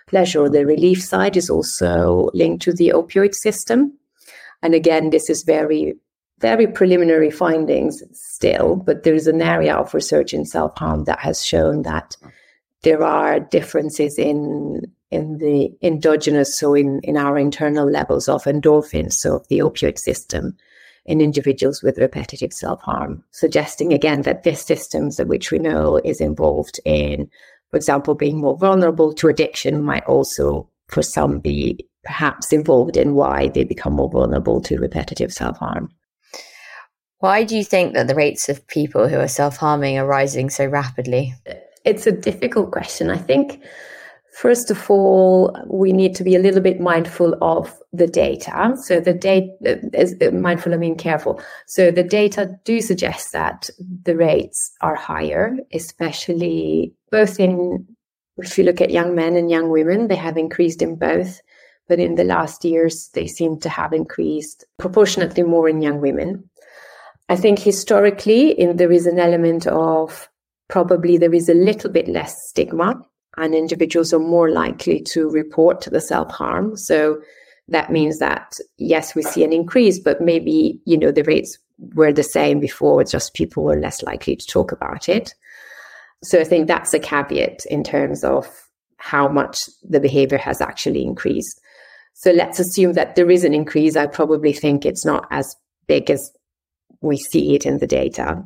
pleasure 0.07 0.49
the 0.49 0.65
relief 0.65 1.03
side 1.03 1.35
is 1.37 1.49
also 1.49 2.29
linked 2.33 2.63
to 2.63 2.73
the 2.73 2.89
opioid 2.89 3.33
system. 3.33 3.97
And 4.61 4.73
again, 4.73 5.09
this 5.09 5.29
is 5.29 5.43
very, 5.43 5.95
very 6.39 6.67
preliminary 6.67 7.31
findings 7.31 8.01
still, 8.13 8.75
but 8.75 9.03
there 9.03 9.15
is 9.15 9.27
an 9.27 9.41
area 9.41 9.75
of 9.75 9.93
research 9.93 10.33
in 10.33 10.45
self 10.45 10.77
harm 10.77 11.05
that 11.05 11.19
has 11.19 11.43
shown 11.45 11.83
that 11.83 12.17
there 12.83 13.03
are 13.03 13.39
differences 13.39 14.17
in 14.17 14.81
in 15.11 15.37
the 15.37 15.71
endogenous, 15.81 16.57
so 16.57 16.73
in, 16.73 16.99
in 17.03 17.15
our 17.15 17.37
internal 17.37 17.89
levels 17.89 18.27
of 18.27 18.43
endorphins, 18.43 19.13
so 19.13 19.43
the 19.49 19.59
opioid 19.59 19.97
system 19.97 20.57
in 21.05 21.21
individuals 21.21 21.83
with 21.83 21.99
repetitive 21.99 22.51
self 22.51 22.81
harm, 22.81 23.23
suggesting 23.31 23.93
again 23.93 24.23
that 24.23 24.43
this 24.43 24.61
system, 24.61 25.09
which 25.27 25.51
we 25.51 25.59
know 25.59 25.97
is 25.97 26.19
involved 26.19 26.79
in, 26.83 27.29
for 27.71 27.77
example, 27.77 28.15
being 28.15 28.39
more 28.39 28.57
vulnerable 28.57 29.13
to 29.13 29.27
addiction, 29.27 29.83
might 29.83 30.05
also, 30.05 30.69
for 30.87 31.01
some, 31.01 31.39
be 31.39 31.87
perhaps 32.03 32.53
involved 32.53 32.97
in 32.97 33.15
why 33.15 33.49
they 33.49 33.63
become 33.63 33.93
more 33.93 34.09
vulnerable 34.09 34.61
to 34.61 34.77
repetitive 34.77 35.33
self 35.33 35.57
harm. 35.57 35.89
Why 37.19 37.43
do 37.43 37.57
you 37.57 37.63
think 37.63 37.93
that 37.93 38.07
the 38.07 38.15
rates 38.15 38.49
of 38.49 38.67
people 38.67 39.07
who 39.07 39.17
are 39.17 39.27
self 39.27 39.57
harming 39.57 39.97
are 39.97 40.05
rising 40.05 40.49
so 40.49 40.65
rapidly? 40.65 41.33
It's 41.83 42.07
a 42.07 42.11
difficult 42.11 42.71
question. 42.71 43.09
I 43.09 43.17
think 43.17 43.61
First 44.35 44.69
of 44.69 44.91
all, 44.91 45.57
we 45.69 45.93
need 45.93 46.13
to 46.15 46.23
be 46.25 46.35
a 46.35 46.39
little 46.39 46.59
bit 46.59 46.81
mindful 46.81 47.37
of 47.41 47.73
the 47.93 48.05
data. 48.05 48.73
So 48.75 48.99
the 48.99 49.13
data 49.13 49.47
uh, 49.65 49.97
is 49.97 50.13
uh, 50.21 50.31
mindful, 50.31 50.73
I 50.73 50.77
mean 50.77 50.97
careful. 50.97 51.41
So 51.67 51.89
the 51.89 52.03
data 52.03 52.59
do 52.65 52.81
suggest 52.81 53.31
that 53.31 53.69
the 54.03 54.17
rates 54.17 54.73
are 54.81 54.95
higher, 54.95 55.55
especially 55.71 56.93
both 57.15 57.39
in, 57.39 57.87
if 58.37 58.57
you 58.57 58.65
look 58.65 58.81
at 58.81 58.89
young 58.89 59.15
men 59.15 59.37
and 59.37 59.49
young 59.49 59.69
women, 59.69 60.09
they 60.09 60.17
have 60.17 60.37
increased 60.37 60.81
in 60.81 60.95
both. 60.95 61.39
But 61.87 61.99
in 61.99 62.15
the 62.15 62.25
last 62.25 62.65
years, 62.65 63.09
they 63.13 63.25
seem 63.27 63.57
to 63.59 63.69
have 63.69 63.93
increased 63.93 64.65
proportionately 64.77 65.43
more 65.43 65.69
in 65.69 65.81
young 65.81 66.01
women. 66.01 66.49
I 67.29 67.37
think 67.37 67.59
historically, 67.59 68.51
in, 68.59 68.75
there 68.75 68.91
is 68.91 69.05
an 69.05 69.17
element 69.17 69.65
of 69.67 70.27
probably 70.67 71.17
there 71.17 71.33
is 71.33 71.47
a 71.47 71.53
little 71.53 71.89
bit 71.89 72.09
less 72.09 72.49
stigma 72.49 73.01
and 73.37 73.55
individuals 73.55 74.13
are 74.13 74.19
more 74.19 74.49
likely 74.49 74.99
to 75.13 75.29
report 75.29 75.87
the 75.89 76.01
self 76.01 76.31
harm. 76.31 76.75
So 76.75 77.21
that 77.69 77.91
means 77.91 78.19
that 78.19 78.57
yes, 78.77 79.15
we 79.15 79.21
see 79.21 79.43
an 79.43 79.53
increase, 79.53 79.99
but 79.99 80.21
maybe 80.21 80.81
you 80.85 80.97
know 80.97 81.11
the 81.11 81.23
rates 81.23 81.57
were 81.93 82.13
the 82.13 82.23
same 82.23 82.59
before. 82.59 83.01
It's 83.01 83.11
Just 83.11 83.35
people 83.35 83.63
were 83.63 83.79
less 83.79 84.03
likely 84.03 84.35
to 84.35 84.47
talk 84.47 84.71
about 84.71 85.07
it. 85.07 85.33
So 86.23 86.39
I 86.39 86.43
think 86.43 86.67
that's 86.67 86.93
a 86.93 86.99
caveat 86.99 87.65
in 87.69 87.83
terms 87.83 88.23
of 88.23 88.47
how 88.97 89.27
much 89.27 89.59
the 89.83 89.99
behavior 89.99 90.37
has 90.37 90.61
actually 90.61 91.03
increased. 91.03 91.59
So 92.13 92.31
let's 92.31 92.59
assume 92.59 92.93
that 92.93 93.15
there 93.15 93.29
is 93.29 93.43
an 93.43 93.53
increase. 93.53 93.95
I 93.95 94.07
probably 94.07 94.53
think 94.53 94.85
it's 94.85 95.05
not 95.05 95.27
as 95.31 95.55
big 95.87 96.09
as 96.09 96.31
we 97.01 97.17
see 97.17 97.55
it 97.55 97.65
in 97.65 97.79
the 97.79 97.87
data. 97.87 98.41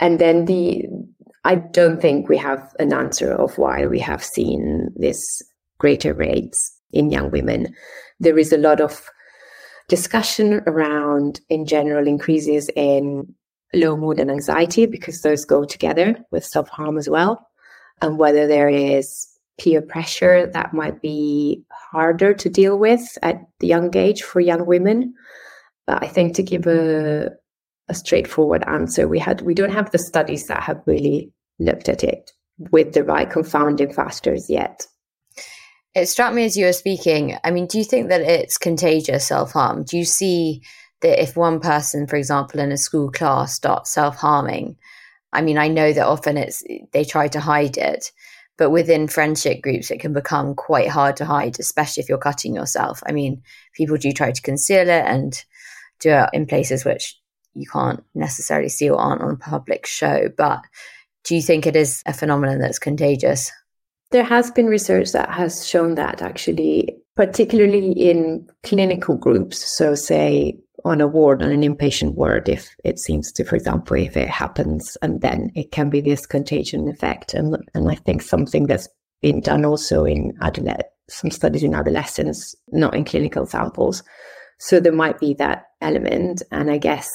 And 0.00 0.18
then 0.18 0.46
the 0.46 0.86
I 1.44 1.54
don't 1.54 2.00
think 2.02 2.28
we 2.28 2.36
have 2.36 2.74
an 2.78 2.92
answer 2.92 3.32
of 3.32 3.56
why 3.56 3.86
we 3.86 3.98
have 4.00 4.22
seen 4.22 4.90
this 4.94 5.22
greater 5.78 6.12
rates 6.12 6.78
in 6.92 7.10
young 7.10 7.30
women. 7.30 7.74
There 8.18 8.38
is 8.38 8.52
a 8.52 8.58
lot 8.58 8.80
of 8.80 9.08
discussion 9.88 10.62
around, 10.66 11.40
in 11.48 11.64
general, 11.64 12.06
increases 12.06 12.68
in 12.76 13.34
low 13.74 13.96
mood 13.96 14.18
and 14.18 14.30
anxiety 14.30 14.86
because 14.86 15.22
those 15.22 15.44
go 15.44 15.64
together 15.64 16.16
with 16.30 16.44
self 16.44 16.68
harm 16.68 16.98
as 16.98 17.08
well. 17.08 17.46
And 18.02 18.18
whether 18.18 18.46
there 18.46 18.68
is 18.68 19.28
peer 19.58 19.82
pressure 19.82 20.46
that 20.46 20.72
might 20.72 21.02
be 21.02 21.62
harder 21.70 22.32
to 22.32 22.48
deal 22.48 22.78
with 22.78 23.18
at 23.22 23.42
the 23.60 23.66
young 23.66 23.94
age 23.96 24.22
for 24.22 24.40
young 24.40 24.64
women. 24.66 25.14
But 25.86 26.02
I 26.02 26.08
think 26.08 26.34
to 26.36 26.42
give 26.42 26.66
a, 26.66 27.30
a 27.88 27.94
straightforward 27.94 28.64
answer. 28.66 29.06
We 29.06 29.18
had 29.18 29.42
we 29.42 29.54
don't 29.54 29.72
have 29.72 29.90
the 29.90 29.98
studies 29.98 30.46
that 30.46 30.62
have 30.62 30.80
really 30.86 31.32
looked 31.58 31.88
at 31.88 32.02
it 32.02 32.32
with 32.70 32.92
the 32.92 33.04
right 33.04 33.28
confounding 33.28 33.92
factors 33.92 34.48
yet. 34.48 34.86
It 35.94 36.06
struck 36.06 36.32
me 36.32 36.44
as 36.44 36.56
you 36.56 36.66
were 36.66 36.72
speaking. 36.72 37.36
I 37.42 37.50
mean, 37.50 37.66
do 37.66 37.78
you 37.78 37.84
think 37.84 38.08
that 38.08 38.20
it's 38.20 38.58
contagious 38.58 39.26
self 39.26 39.52
harm? 39.52 39.84
Do 39.84 39.98
you 39.98 40.04
see 40.04 40.62
that 41.00 41.22
if 41.22 41.36
one 41.36 41.60
person, 41.60 42.06
for 42.06 42.16
example, 42.16 42.60
in 42.60 42.72
a 42.72 42.76
school 42.76 43.10
class 43.10 43.54
starts 43.54 43.90
self 43.90 44.16
harming, 44.16 44.76
I 45.32 45.42
mean, 45.42 45.58
I 45.58 45.68
know 45.68 45.92
that 45.92 46.06
often 46.06 46.36
it's 46.36 46.64
they 46.92 47.04
try 47.04 47.28
to 47.28 47.40
hide 47.40 47.76
it, 47.76 48.12
but 48.56 48.70
within 48.70 49.08
friendship 49.08 49.62
groups, 49.62 49.90
it 49.90 50.00
can 50.00 50.12
become 50.12 50.54
quite 50.54 50.88
hard 50.88 51.16
to 51.16 51.24
hide, 51.24 51.58
especially 51.58 52.02
if 52.02 52.08
you're 52.08 52.18
cutting 52.18 52.54
yourself. 52.54 53.02
I 53.06 53.12
mean, 53.12 53.42
people 53.74 53.96
do 53.96 54.12
try 54.12 54.32
to 54.32 54.42
conceal 54.42 54.88
it 54.88 55.04
and 55.06 55.42
do 56.00 56.10
it 56.10 56.30
in 56.32 56.46
places 56.46 56.84
which 56.84 57.18
you 57.54 57.66
can't 57.70 58.04
necessarily 58.14 58.68
see 58.68 58.90
or 58.90 58.98
aren't 58.98 59.22
on 59.22 59.32
a 59.32 59.36
public 59.36 59.86
show. 59.86 60.28
But 60.36 60.60
do 61.24 61.34
you 61.34 61.42
think 61.42 61.66
it 61.66 61.76
is 61.76 62.02
a 62.06 62.12
phenomenon 62.12 62.58
that's 62.58 62.78
contagious? 62.78 63.50
There 64.10 64.24
has 64.24 64.50
been 64.50 64.66
research 64.66 65.12
that 65.12 65.30
has 65.30 65.66
shown 65.66 65.94
that 65.94 66.22
actually, 66.22 66.99
particularly 67.16 67.92
in 67.92 68.46
clinical 68.62 69.16
groups. 69.16 69.58
So, 69.58 69.94
say 69.94 70.58
on 70.84 71.00
a 71.00 71.06
ward, 71.06 71.42
on 71.42 71.50
an 71.50 71.62
inpatient 71.62 72.14
ward, 72.14 72.48
if 72.48 72.74
it 72.84 72.98
seems 72.98 73.32
to, 73.32 73.44
for 73.44 73.56
example, 73.56 73.96
if 73.96 74.16
it 74.16 74.28
happens, 74.28 74.96
and 75.02 75.20
then 75.20 75.50
it 75.54 75.72
can 75.72 75.90
be 75.90 76.00
this 76.00 76.26
contagion 76.26 76.88
effect. 76.88 77.34
And, 77.34 77.56
and 77.74 77.90
I 77.90 77.96
think 77.96 78.22
something 78.22 78.66
that's 78.66 78.88
been 79.20 79.40
done 79.40 79.64
also 79.64 80.04
in 80.04 80.32
adolescents, 80.40 80.88
some 81.08 81.30
studies 81.30 81.62
in 81.62 81.74
adolescents, 81.74 82.54
not 82.68 82.94
in 82.94 83.04
clinical 83.04 83.46
samples. 83.46 84.02
So 84.58 84.80
there 84.80 84.92
might 84.92 85.18
be 85.18 85.34
that 85.34 85.64
element. 85.80 86.42
And 86.52 86.70
I 86.70 86.78
guess 86.78 87.08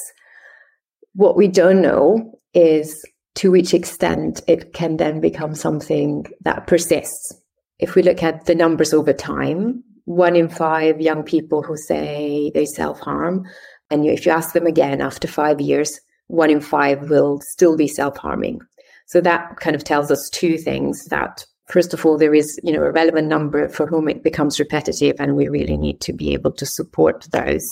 what 1.14 1.36
we 1.36 1.48
don't 1.48 1.80
know 1.80 2.38
is 2.54 3.04
to 3.36 3.50
which 3.50 3.74
extent 3.74 4.42
it 4.46 4.72
can 4.72 4.96
then 4.96 5.20
become 5.20 5.54
something 5.54 6.26
that 6.42 6.66
persists. 6.66 7.34
If 7.78 7.94
we 7.94 8.02
look 8.02 8.22
at 8.22 8.46
the 8.46 8.54
numbers 8.54 8.94
over 8.94 9.12
time, 9.12 9.84
one 10.04 10.36
in 10.36 10.48
five 10.48 11.00
young 11.00 11.22
people 11.22 11.62
who 11.62 11.76
say 11.76 12.50
they 12.54 12.64
self 12.64 13.00
harm, 13.00 13.44
and 13.90 14.06
if 14.06 14.26
you 14.26 14.32
ask 14.32 14.52
them 14.52 14.66
again 14.66 15.00
after 15.00 15.28
five 15.28 15.60
years, 15.60 16.00
one 16.28 16.50
in 16.50 16.60
five 16.60 17.10
will 17.10 17.40
still 17.42 17.76
be 17.76 17.88
self 17.88 18.16
harming. 18.16 18.60
So 19.06 19.20
that 19.20 19.56
kind 19.60 19.76
of 19.76 19.84
tells 19.84 20.10
us 20.10 20.30
two 20.32 20.58
things 20.58 21.04
that 21.06 21.44
first 21.66 21.92
of 21.92 22.06
all, 22.06 22.16
there 22.16 22.34
is, 22.34 22.58
you 22.62 22.72
know, 22.72 22.82
a 22.82 22.92
relevant 22.92 23.28
number 23.28 23.68
for 23.68 23.86
whom 23.86 24.08
it 24.08 24.22
becomes 24.22 24.58
repetitive, 24.58 25.16
and 25.18 25.36
we 25.36 25.48
really 25.48 25.76
need 25.76 26.00
to 26.02 26.12
be 26.12 26.32
able 26.32 26.52
to 26.52 26.66
support 26.66 27.26
those. 27.32 27.66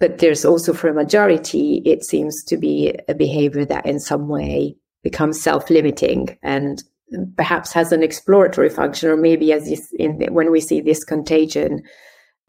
But 0.00 0.18
there's 0.18 0.44
also 0.44 0.72
for 0.72 0.88
a 0.88 0.94
majority, 0.94 1.82
it 1.84 2.04
seems 2.04 2.44
to 2.44 2.56
be 2.56 2.94
a 3.08 3.14
behavior 3.14 3.64
that 3.64 3.86
in 3.86 3.98
some 3.98 4.28
way 4.28 4.76
becomes 5.02 5.40
self-limiting 5.40 6.38
and 6.42 6.82
perhaps 7.36 7.72
has 7.72 7.92
an 7.92 8.02
exploratory 8.02 8.70
function, 8.70 9.10
or 9.10 9.16
maybe 9.16 9.52
as 9.52 9.90
in 9.98 10.18
the, 10.18 10.26
when 10.30 10.50
we 10.50 10.60
see 10.60 10.80
this 10.80 11.04
contagion, 11.04 11.82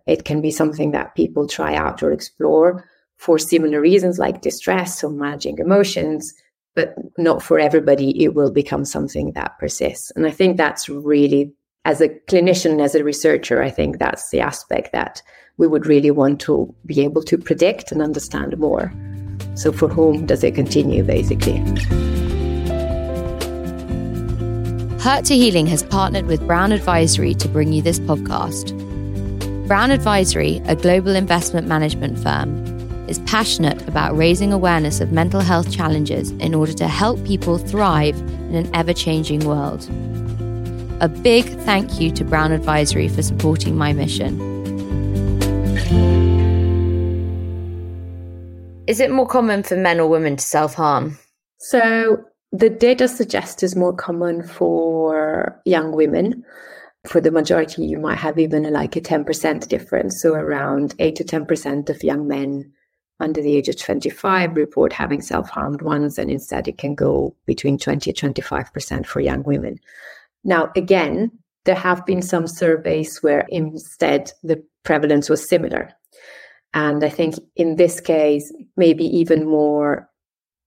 it 0.08 0.26
can 0.26 0.42
be 0.42 0.52
something 0.52 0.92
that 0.92 1.16
people 1.16 1.48
try 1.48 1.76
out 1.76 2.02
or 2.02 2.12
explore 2.12 2.86
for 3.18 3.38
similar 3.38 3.82
reasons 3.82 4.18
like 4.18 4.42
distress 4.42 5.04
or 5.04 5.12
managing 5.12 5.58
emotions, 5.60 6.34
but 6.76 6.96
not 7.18 7.44
for 7.44 7.60
everybody. 7.60 8.24
It 8.24 8.34
will 8.34 8.52
become 8.52 8.86
something 8.86 9.34
that 9.34 9.58
persists. 9.60 10.12
And 10.16 10.26
I 10.26 10.32
think 10.32 10.58
that's 10.58 10.90
really, 10.90 11.54
as 11.86 12.02
a 12.02 12.10
clinician, 12.10 12.82
as 12.82 12.96
a 12.96 13.04
researcher, 13.04 13.62
I 13.62 13.70
think 13.70 14.00
that's 14.00 14.30
the 14.30 14.40
aspect 14.40 14.92
that 14.94 15.22
we 15.58 15.68
would 15.68 15.86
really 15.86 16.12
want 16.12 16.40
to 16.42 16.74
be 16.86 17.02
able 17.02 17.22
to 17.24 17.38
predict 17.38 17.92
and 17.92 18.02
understand 18.02 18.58
more. 18.58 18.94
So, 19.56 19.72
for 19.74 19.90
whom 19.90 20.26
does 20.26 20.44
it 20.44 20.56
continue, 20.56 21.04
basically? 21.04 21.60
Hurt 25.02 25.24
to 25.26 25.36
Healing 25.36 25.66
has 25.68 25.82
partnered 25.82 26.26
with 26.26 26.46
Brown 26.46 26.74
Advisory 26.74 27.34
to 27.36 27.48
bring 27.48 27.72
you 27.72 27.82
this 27.82 28.00
podcast. 28.00 28.76
Brown 29.66 29.92
Advisory, 29.92 30.62
a 30.66 30.76
global 30.76 31.16
investment 31.16 31.68
management 31.68 32.20
firm, 32.20 32.66
is 33.08 33.20
passionate 33.20 33.88
about 33.88 34.18
raising 34.18 34.52
awareness 34.52 35.00
of 35.00 35.14
mental 35.14 35.40
health 35.40 35.72
challenges 35.72 36.32
in 36.32 36.54
order 36.54 36.74
to 36.74 36.90
help 36.90 37.24
people 37.26 37.58
thrive 37.58 38.18
in 38.50 38.56
an 38.56 38.70
ever 38.76 38.92
changing 38.92 39.40
world. 39.46 39.88
A 41.00 41.08
big 41.08 41.46
thank 41.62 42.02
you 42.02 42.12
to 42.12 42.26
Brown 42.26 42.52
Advisory 42.52 43.08
for 43.08 43.22
supporting 43.22 43.78
my 43.78 43.94
mission. 43.94 44.38
Is 48.86 49.00
it 49.00 49.12
more 49.12 49.28
common 49.28 49.64
for 49.64 49.78
men 49.78 50.02
or 50.02 50.10
women 50.10 50.36
to 50.36 50.44
self 50.44 50.74
harm? 50.74 51.18
So 51.60 52.26
the 52.52 52.70
data 52.70 53.08
suggests 53.08 53.64
is 53.64 53.76
more 53.76 53.94
common 53.94 54.44
for 54.44 55.62
young 55.66 55.92
women. 55.92 56.44
For 57.08 57.22
the 57.22 57.32
majority, 57.32 57.86
you 57.86 57.98
might 57.98 58.18
have 58.18 58.38
even 58.40 58.64
like 58.74 58.96
a 58.96 59.02
10% 59.02 59.68
difference. 59.68 60.22
So 60.22 60.34
around 60.34 60.96
8 61.00 61.16
to 61.16 61.24
10% 61.24 61.90
of 61.90 62.04
young 62.04 62.28
men 62.28 62.72
under 63.22 63.42
the 63.42 63.56
age 63.56 63.70
of 63.70 63.78
25 63.78 64.56
report 64.56 64.94
having 64.94 65.22
self 65.22 65.50
harmed 65.50 65.82
once, 65.82 66.18
and 66.18 66.32
instead 66.32 66.68
it 66.68 66.78
can 66.78 66.96
go 66.96 67.36
between 67.46 67.78
20 67.78 68.10
and 68.10 68.36
25% 68.36 69.06
for 69.06 69.20
young 69.20 69.44
women. 69.44 69.80
Now, 70.44 70.72
again, 70.76 71.32
there 71.66 71.76
have 71.76 72.06
been 72.06 72.22
some 72.22 72.48
surveys 72.48 73.20
where 73.22 73.46
instead 73.50 74.32
the 74.42 74.64
prevalence 74.84 75.30
was 75.30 75.48
similar. 75.48 75.92
And 76.74 77.04
I 77.04 77.10
think 77.10 77.36
in 77.56 77.76
this 77.76 78.00
case, 78.00 78.54
maybe 78.78 79.06
even 79.06 79.48
more, 79.48 80.10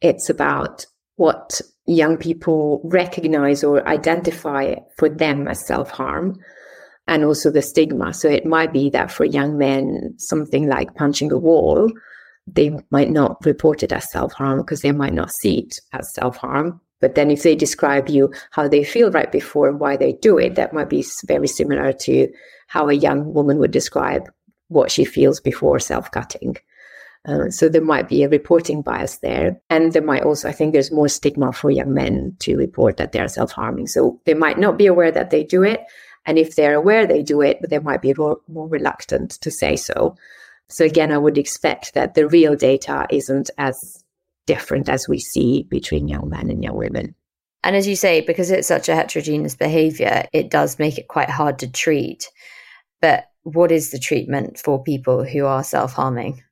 it's 0.00 0.28
about 0.28 0.86
what 1.16 1.60
young 1.86 2.16
people 2.16 2.80
recognize 2.84 3.64
or 3.64 3.86
identify 3.88 4.74
for 4.96 5.08
them 5.08 5.48
as 5.48 5.66
self 5.66 5.90
harm 5.90 6.38
and 7.08 7.24
also 7.24 7.50
the 7.50 7.62
stigma. 7.62 8.14
So 8.14 8.28
it 8.28 8.46
might 8.46 8.72
be 8.72 8.90
that 8.90 9.10
for 9.10 9.24
young 9.24 9.58
men, 9.58 10.14
something 10.18 10.68
like 10.68 10.94
punching 10.94 11.32
a 11.32 11.38
wall, 11.38 11.90
they 12.46 12.76
might 12.90 13.10
not 13.10 13.44
report 13.44 13.82
it 13.82 13.92
as 13.92 14.10
self 14.10 14.32
harm 14.32 14.58
because 14.58 14.82
they 14.82 14.92
might 14.92 15.14
not 15.14 15.32
see 15.32 15.60
it 15.60 15.74
as 15.92 16.12
self 16.14 16.36
harm. 16.36 16.80
But 17.00 17.16
then 17.16 17.32
if 17.32 17.42
they 17.42 17.56
describe 17.56 18.08
you 18.08 18.32
how 18.52 18.68
they 18.68 18.84
feel 18.84 19.10
right 19.10 19.30
before 19.30 19.68
and 19.68 19.80
why 19.80 19.96
they 19.96 20.12
do 20.12 20.38
it, 20.38 20.54
that 20.54 20.72
might 20.72 20.88
be 20.88 21.04
very 21.26 21.48
similar 21.48 21.92
to 21.92 22.28
how 22.68 22.88
a 22.88 22.94
young 22.94 23.34
woman 23.34 23.58
would 23.58 23.72
describe 23.72 24.30
what 24.68 24.90
she 24.90 25.04
feels 25.04 25.40
before 25.40 25.80
self 25.80 26.10
cutting. 26.10 26.56
Uh, 27.24 27.48
so 27.50 27.68
there 27.68 27.82
might 27.82 28.08
be 28.08 28.22
a 28.22 28.28
reporting 28.28 28.82
bias 28.82 29.18
there. 29.18 29.60
And 29.70 29.92
there 29.92 30.02
might 30.02 30.24
also, 30.24 30.48
I 30.48 30.52
think 30.52 30.72
there's 30.72 30.90
more 30.90 31.08
stigma 31.08 31.52
for 31.52 31.70
young 31.70 31.94
men 31.94 32.36
to 32.40 32.56
report 32.56 32.96
that 32.96 33.12
they're 33.12 33.28
self 33.28 33.52
harming. 33.52 33.86
So 33.86 34.20
they 34.24 34.34
might 34.34 34.58
not 34.58 34.76
be 34.76 34.86
aware 34.86 35.12
that 35.12 35.30
they 35.30 35.44
do 35.44 35.62
it. 35.62 35.80
And 36.26 36.38
if 36.38 36.56
they're 36.56 36.74
aware 36.74 37.06
they 37.06 37.22
do 37.22 37.40
it, 37.40 37.58
they 37.68 37.78
might 37.78 38.02
be 38.02 38.14
more, 38.14 38.38
more 38.48 38.68
reluctant 38.68 39.32
to 39.40 39.50
say 39.50 39.76
so. 39.76 40.16
So 40.68 40.84
again, 40.84 41.12
I 41.12 41.18
would 41.18 41.38
expect 41.38 41.94
that 41.94 42.14
the 42.14 42.26
real 42.28 42.56
data 42.56 43.06
isn't 43.10 43.50
as 43.58 44.04
different 44.46 44.88
as 44.88 45.08
we 45.08 45.18
see 45.18 45.64
between 45.64 46.08
young 46.08 46.28
men 46.28 46.50
and 46.50 46.62
young 46.62 46.76
women. 46.76 47.14
And 47.64 47.76
as 47.76 47.86
you 47.86 47.94
say, 47.94 48.20
because 48.20 48.50
it's 48.50 48.68
such 48.68 48.88
a 48.88 48.96
heterogeneous 48.96 49.54
behavior, 49.54 50.24
it 50.32 50.50
does 50.50 50.78
make 50.78 50.98
it 50.98 51.08
quite 51.08 51.30
hard 51.30 51.60
to 51.60 51.70
treat. 51.70 52.28
But 53.00 53.26
what 53.42 53.70
is 53.70 53.90
the 53.90 53.98
treatment 53.98 54.58
for 54.58 54.82
people 54.82 55.24
who 55.24 55.46
are 55.46 55.62
self 55.62 55.92
harming? 55.92 56.42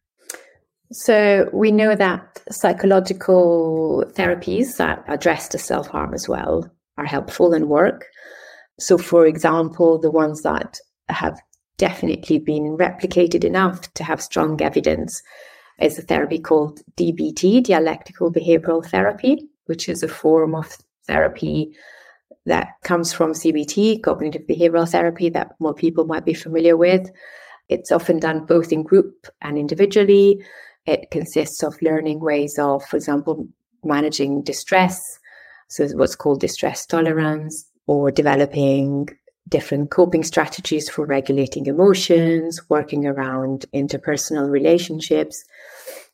So 0.92 1.48
we 1.52 1.70
know 1.70 1.94
that 1.94 2.42
psychological 2.50 4.04
therapies 4.14 4.76
that 4.78 5.04
address 5.06 5.48
the 5.48 5.58
self 5.58 5.86
harm 5.86 6.14
as 6.14 6.28
well 6.28 6.68
are 6.98 7.04
helpful 7.04 7.52
and 7.52 7.68
work. 7.68 8.06
So, 8.80 8.98
for 8.98 9.26
example, 9.26 9.98
the 9.98 10.10
ones 10.10 10.42
that 10.42 10.78
have 11.08 11.40
definitely 11.78 12.38
been 12.38 12.76
replicated 12.76 13.44
enough 13.44 13.92
to 13.94 14.04
have 14.04 14.20
strong 14.20 14.60
evidence 14.60 15.22
is 15.80 15.98
a 15.98 16.02
therapy 16.02 16.38
called 16.38 16.80
DBT, 16.96 17.64
dialectical 17.64 18.32
behavioral 18.32 18.84
therapy, 18.84 19.48
which 19.66 19.88
is 19.88 20.02
a 20.02 20.08
form 20.08 20.54
of 20.54 20.76
therapy 21.06 21.74
that 22.46 22.68
comes 22.82 23.12
from 23.12 23.32
CBT, 23.32 24.02
cognitive 24.02 24.42
behavioral 24.48 24.88
therapy, 24.88 25.28
that 25.30 25.52
more 25.60 25.74
people 25.74 26.04
might 26.04 26.24
be 26.24 26.34
familiar 26.34 26.76
with. 26.76 27.10
It's 27.68 27.92
often 27.92 28.18
done 28.18 28.44
both 28.44 28.72
in 28.72 28.82
group 28.82 29.26
and 29.40 29.56
individually. 29.56 30.42
It 30.86 31.10
consists 31.10 31.62
of 31.62 31.80
learning 31.82 32.20
ways 32.20 32.58
of, 32.58 32.84
for 32.84 32.96
example, 32.96 33.46
managing 33.84 34.42
distress. 34.42 35.18
So, 35.68 35.86
what's 35.88 36.16
called 36.16 36.40
distress 36.40 36.86
tolerance, 36.86 37.64
or 37.86 38.10
developing 38.10 39.08
different 39.48 39.90
coping 39.90 40.22
strategies 40.22 40.88
for 40.88 41.06
regulating 41.06 41.66
emotions, 41.66 42.60
working 42.68 43.06
around 43.06 43.66
interpersonal 43.74 44.50
relationships. 44.50 45.44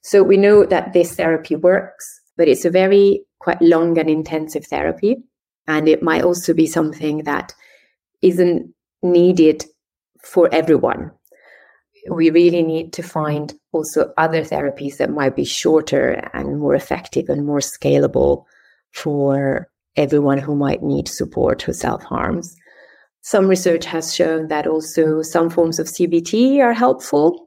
So, 0.02 0.22
we 0.22 0.36
know 0.36 0.64
that 0.64 0.92
this 0.92 1.14
therapy 1.14 1.56
works, 1.56 2.20
but 2.36 2.48
it's 2.48 2.64
a 2.64 2.70
very 2.70 3.24
quite 3.38 3.62
long 3.62 3.98
and 3.98 4.10
intensive 4.10 4.66
therapy. 4.66 5.16
And 5.68 5.88
it 5.88 6.02
might 6.02 6.22
also 6.22 6.54
be 6.54 6.66
something 6.66 7.24
that 7.24 7.54
isn't 8.22 8.72
needed 9.02 9.64
for 10.22 10.48
everyone 10.52 11.12
we 12.10 12.30
really 12.30 12.62
need 12.62 12.92
to 12.94 13.02
find 13.02 13.54
also 13.72 14.12
other 14.16 14.42
therapies 14.42 14.96
that 14.98 15.10
might 15.10 15.36
be 15.36 15.44
shorter 15.44 16.28
and 16.32 16.58
more 16.60 16.74
effective 16.74 17.28
and 17.28 17.46
more 17.46 17.60
scalable 17.60 18.44
for 18.92 19.68
everyone 19.96 20.38
who 20.38 20.54
might 20.54 20.82
need 20.82 21.08
support 21.08 21.62
who 21.62 21.72
self 21.72 22.02
harms. 22.02 22.54
Some 23.22 23.48
research 23.48 23.84
has 23.86 24.14
shown 24.14 24.48
that 24.48 24.66
also 24.66 25.22
some 25.22 25.50
forms 25.50 25.78
of 25.78 25.88
CBT 25.88 26.60
are 26.60 26.72
helpful, 26.72 27.46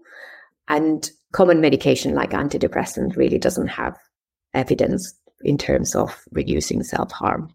and 0.67 1.09
common 1.31 1.61
medication 1.61 2.13
like 2.13 2.31
antidepressant 2.31 3.15
really 3.15 3.37
doesn't 3.37 3.67
have 3.67 3.97
evidence 4.53 5.13
in 5.41 5.57
terms 5.57 5.95
of 5.95 6.23
reducing 6.31 6.83
self 6.83 7.11
harm. 7.11 7.53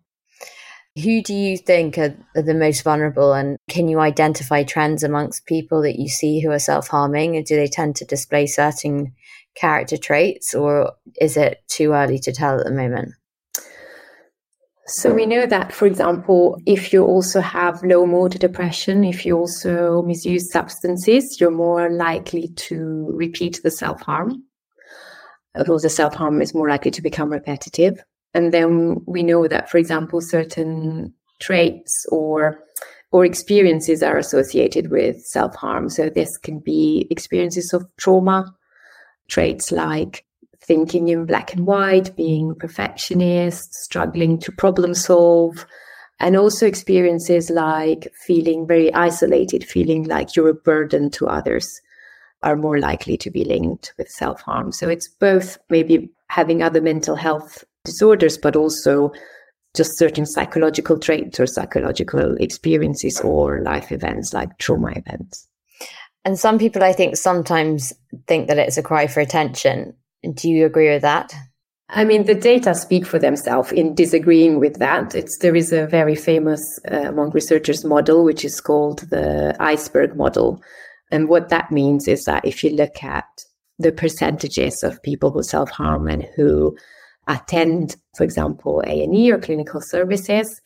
Who 1.02 1.22
do 1.22 1.34
you 1.34 1.58
think 1.58 1.98
are, 1.98 2.16
are, 2.36 2.42
the 2.42 2.54
most 2.54 2.84
vulnerable, 2.84 3.32
and 3.32 3.56
can 3.68 3.88
you 3.88 3.98
identify 3.98 4.62
trends 4.62 5.02
amongst 5.02 5.46
people 5.46 5.82
that 5.82 5.98
you 5.98 6.08
see 6.08 6.40
who 6.40 6.52
are 6.52 6.60
self 6.60 6.86
harming? 6.86 7.36
And 7.36 7.44
do 7.44 7.56
they 7.56 7.66
tend 7.66 7.96
to 7.96 8.04
display 8.04 8.46
certain 8.46 9.12
character 9.56 9.96
traits, 9.96 10.54
or 10.54 10.92
is 11.20 11.36
it 11.36 11.64
too 11.66 11.92
early 11.92 12.20
to 12.20 12.32
tell 12.32 12.60
at 12.60 12.64
the 12.64 12.70
moment? 12.70 13.12
So 14.86 15.12
we 15.12 15.26
know 15.26 15.46
that, 15.46 15.72
for 15.72 15.86
example, 15.86 16.60
if 16.66 16.92
you 16.92 17.04
also 17.04 17.40
have 17.40 17.82
low 17.82 18.06
mood 18.06 18.38
depression, 18.38 19.02
if 19.02 19.26
you 19.26 19.36
also 19.36 20.02
misuse 20.02 20.52
substances, 20.52 21.40
you're 21.40 21.50
more 21.50 21.90
likely 21.90 22.48
to 22.68 23.10
repeat 23.12 23.60
the 23.64 23.70
self 23.70 24.02
harm. 24.02 24.44
Although 25.56 25.78
the 25.78 25.88
self 25.88 26.14
harm 26.14 26.40
is 26.40 26.54
more 26.54 26.68
likely 26.68 26.92
to 26.92 27.02
become 27.02 27.30
repetitive. 27.30 28.04
And 28.34 28.52
then 28.52 29.00
we 29.06 29.22
know 29.22 29.46
that, 29.48 29.70
for 29.70 29.78
example, 29.78 30.20
certain 30.20 31.14
traits 31.40 32.06
or 32.10 32.58
or 33.12 33.24
experiences 33.24 34.02
are 34.02 34.18
associated 34.18 34.90
with 34.90 35.24
self 35.24 35.54
harm. 35.54 35.88
So 35.88 36.10
this 36.10 36.36
can 36.36 36.58
be 36.58 37.06
experiences 37.10 37.72
of 37.72 37.86
trauma, 37.96 38.52
traits 39.28 39.70
like 39.70 40.24
thinking 40.60 41.08
in 41.08 41.26
black 41.26 41.52
and 41.52 41.64
white, 41.66 42.16
being 42.16 42.54
perfectionist, 42.56 43.74
struggling 43.74 44.38
to 44.40 44.50
problem 44.50 44.94
solve, 44.94 45.64
and 46.18 46.36
also 46.36 46.66
experiences 46.66 47.50
like 47.50 48.12
feeling 48.26 48.66
very 48.66 48.92
isolated, 48.94 49.62
feeling 49.64 50.04
like 50.04 50.34
you're 50.34 50.48
a 50.48 50.54
burden 50.54 51.10
to 51.10 51.26
others 51.26 51.80
are 52.42 52.56
more 52.56 52.78
likely 52.78 53.16
to 53.16 53.30
be 53.30 53.44
linked 53.44 53.94
with 53.96 54.08
self 54.08 54.40
harm. 54.40 54.72
So 54.72 54.88
it's 54.88 55.08
both 55.08 55.58
maybe 55.70 56.10
having 56.28 56.62
other 56.62 56.80
mental 56.80 57.14
health 57.14 57.64
disorders, 57.84 58.38
but 58.38 58.56
also 58.56 59.12
just 59.74 59.98
certain 59.98 60.24
psychological 60.24 60.98
traits 60.98 61.40
or 61.40 61.46
psychological 61.46 62.36
experiences 62.36 63.20
or 63.20 63.60
life 63.62 63.90
events 63.90 64.32
like 64.32 64.56
trauma 64.58 64.92
events. 64.94 65.48
And 66.24 66.38
some 66.38 66.58
people, 66.58 66.82
I 66.82 66.92
think, 66.92 67.16
sometimes 67.16 67.92
think 68.26 68.48
that 68.48 68.58
it's 68.58 68.78
a 68.78 68.82
cry 68.82 69.06
for 69.06 69.20
attention. 69.20 69.94
Do 70.22 70.48
you 70.48 70.64
agree 70.64 70.88
with 70.88 71.02
that? 71.02 71.34
I 71.90 72.04
mean, 72.04 72.24
the 72.24 72.34
data 72.34 72.74
speak 72.74 73.04
for 73.04 73.18
themselves 73.18 73.70
in 73.70 73.94
disagreeing 73.94 74.58
with 74.58 74.78
that. 74.78 75.14
It's, 75.14 75.38
there 75.38 75.54
is 75.54 75.70
a 75.72 75.86
very 75.86 76.14
famous 76.14 76.62
uh, 76.90 77.02
among 77.08 77.30
researchers 77.32 77.84
model, 77.84 78.24
which 78.24 78.44
is 78.44 78.60
called 78.60 79.00
the 79.10 79.54
iceberg 79.60 80.16
model. 80.16 80.62
And 81.10 81.28
what 81.28 81.50
that 81.50 81.70
means 81.70 82.08
is 82.08 82.24
that 82.24 82.44
if 82.46 82.64
you 82.64 82.70
look 82.70 83.04
at 83.04 83.26
the 83.78 83.92
percentages 83.92 84.82
of 84.82 85.02
people 85.02 85.30
who 85.30 85.42
self 85.42 85.70
harm 85.70 86.08
and 86.08 86.22
who 86.36 86.74
attend, 87.28 87.96
for 88.16 88.24
example, 88.24 88.82
A&E 88.86 89.30
or 89.30 89.38
clinical 89.38 89.80
services 89.80 90.60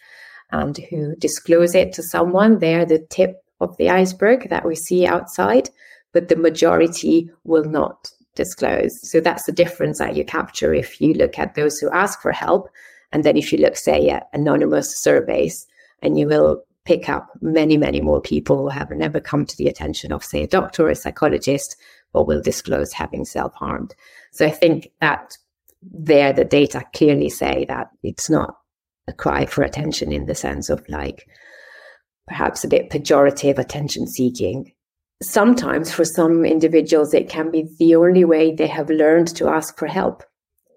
and 0.51 0.79
who 0.91 1.15
disclose 1.17 1.75
it 1.75 1.93
to 1.95 2.03
someone, 2.03 2.59
they're 2.59 2.87
the 2.87 3.05
tip 3.11 3.37
of 3.61 3.77
the 3.77 3.91
iceberg 3.91 4.49
that 4.51 4.67
we 4.67 4.75
see 4.75 5.07
outside, 5.07 5.69
but 6.13 6.29
the 6.29 6.37
majority 6.37 7.31
will 7.45 7.65
not 7.65 8.11
disclose. 8.35 8.99
So 9.11 9.21
that's 9.21 9.45
the 9.45 9.53
difference 9.53 9.99
that 9.99 10.17
you 10.17 10.25
capture 10.25 10.73
if 10.73 11.01
you 11.01 11.13
look 11.13 11.39
at 11.39 11.55
those 11.55 11.79
who 11.79 11.91
ask 11.91 12.23
for 12.23 12.33
help. 12.33 12.69
And 13.13 13.25
then 13.25 13.37
if 13.37 13.53
you 13.53 13.59
look, 13.59 13.77
say, 13.77 14.09
at 14.09 14.29
anonymous 14.33 15.01
surveys, 15.01 15.67
and 16.03 16.19
you 16.19 16.29
will 16.29 16.63
pick 16.85 17.09
up 17.09 17.29
many, 17.43 17.77
many 17.77 18.01
more 18.01 18.21
people 18.21 18.57
who 18.57 18.69
have 18.69 18.91
never 18.91 19.21
come 19.21 19.45
to 19.45 19.57
the 19.57 19.69
attention 19.69 20.13
of, 20.13 20.25
say, 20.25 20.45
a 20.45 20.47
doctor 20.47 20.87
or 20.87 20.91
a 20.91 20.95
psychologist, 20.95 21.77
but 22.13 22.27
will 22.27 22.41
disclose 22.41 22.93
having 22.93 23.25
self 23.25 23.53
harmed. 23.55 23.95
So 24.33 24.47
I 24.47 24.51
think 24.51 24.91
that 25.01 25.37
there 25.83 26.33
the 26.33 26.45
data 26.45 26.83
clearly 26.95 27.29
say 27.29 27.65
that 27.69 27.89
it's 28.03 28.29
not 28.29 28.55
a 29.07 29.13
cry 29.13 29.47
for 29.47 29.63
attention 29.63 30.13
in 30.13 30.27
the 30.27 30.35
sense 30.35 30.69
of 30.69 30.87
like 30.89 31.27
perhaps 32.27 32.65
a 32.65 32.69
bit 32.69 32.91
pejorative 32.91 33.59
attention 33.59 34.07
seeking 34.07 34.73
sometimes 35.23 35.93
for 35.93 36.05
some 36.05 36.45
individuals, 36.45 37.15
it 37.15 37.29
can 37.29 37.51
be 37.51 37.69
the 37.79 37.97
only 37.97 38.25
way 38.25 38.55
they 38.55 38.67
have 38.67 38.91
learned 38.91 39.35
to 39.37 39.49
ask 39.49 39.79
for 39.79 39.87
help. 39.87 40.23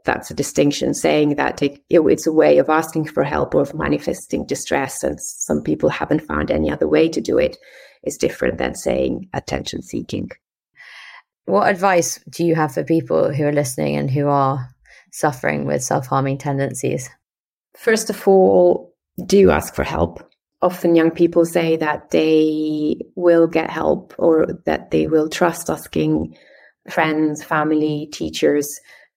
That's 0.03 0.31
a 0.31 0.35
distinction, 0.35 0.93
saying 0.95 1.35
that 1.35 1.61
it, 1.61 1.79
it's 1.89 2.25
a 2.25 2.33
way 2.33 2.57
of 2.57 2.69
asking 2.69 3.09
for 3.09 3.23
help 3.23 3.53
or 3.53 3.61
of 3.61 3.75
manifesting 3.75 4.47
distress, 4.47 5.03
and 5.03 5.19
some 5.21 5.61
people 5.61 5.89
haven't 5.89 6.25
found 6.25 6.49
any 6.49 6.71
other 6.71 6.87
way 6.87 7.07
to 7.09 7.21
do 7.21 7.37
it. 7.37 7.57
Is 8.03 8.17
different 8.17 8.57
than 8.57 8.73
saying 8.73 9.29
attention 9.31 9.83
seeking. 9.83 10.31
What 11.45 11.69
advice 11.69 12.19
do 12.31 12.43
you 12.43 12.55
have 12.55 12.73
for 12.73 12.83
people 12.83 13.31
who 13.31 13.43
are 13.43 13.51
listening 13.51 13.95
and 13.95 14.09
who 14.09 14.27
are 14.27 14.69
suffering 15.11 15.65
with 15.65 15.83
self 15.83 16.07
harming 16.07 16.39
tendencies? 16.39 17.09
First 17.77 18.09
of 18.09 18.27
all, 18.27 18.93
do 19.25 19.51
ask 19.51 19.75
for 19.75 19.83
help 19.83 20.31
often 20.61 20.95
young 20.95 21.11
people 21.11 21.45
say 21.45 21.75
that 21.75 22.11
they 22.11 22.95
will 23.15 23.47
get 23.47 23.69
help 23.69 24.13
or 24.17 24.47
that 24.65 24.91
they 24.91 25.07
will 25.07 25.29
trust 25.29 25.69
asking 25.69 26.37
friends, 26.89 27.43
family, 27.43 28.07
teachers, 28.11 28.67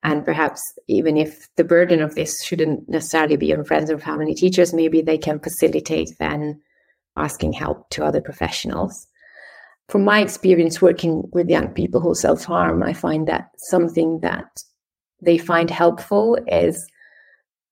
and 0.03 0.25
perhaps 0.25 0.61
even 0.87 1.17
if 1.17 1.49
the 1.57 1.65
burden 1.65 2.01
of 2.01 2.15
this 2.15 2.43
shouldn't 2.45 2.89
necessarily 2.89 3.37
be 3.37 3.55
on 3.55 3.65
friends 3.65 3.91
or 3.91 3.99
family 3.99 4.35
teachers, 4.35 4.75
maybe 4.75 5.01
they 5.01 5.19
can 5.19 5.39
facilitate 5.39 6.11
then 6.19 6.61
asking 7.17 7.53
help 7.53 7.89
to 7.91 8.05
other 8.05 8.21
professionals. 8.21 9.07
From 9.89 10.05
my 10.05 10.21
experience 10.21 10.81
working 10.81 11.25
with 11.33 11.51
young 11.51 11.69
people 11.69 12.01
who 12.01 12.15
self 12.15 12.45
harm, 12.45 12.83
I 12.83 12.95
find 12.95 13.27
that 13.29 13.51
something 13.59 14.21
that 14.21 14.49
they 15.21 15.39
find 15.39 15.71
helpful 15.71 16.39
is 16.47 16.87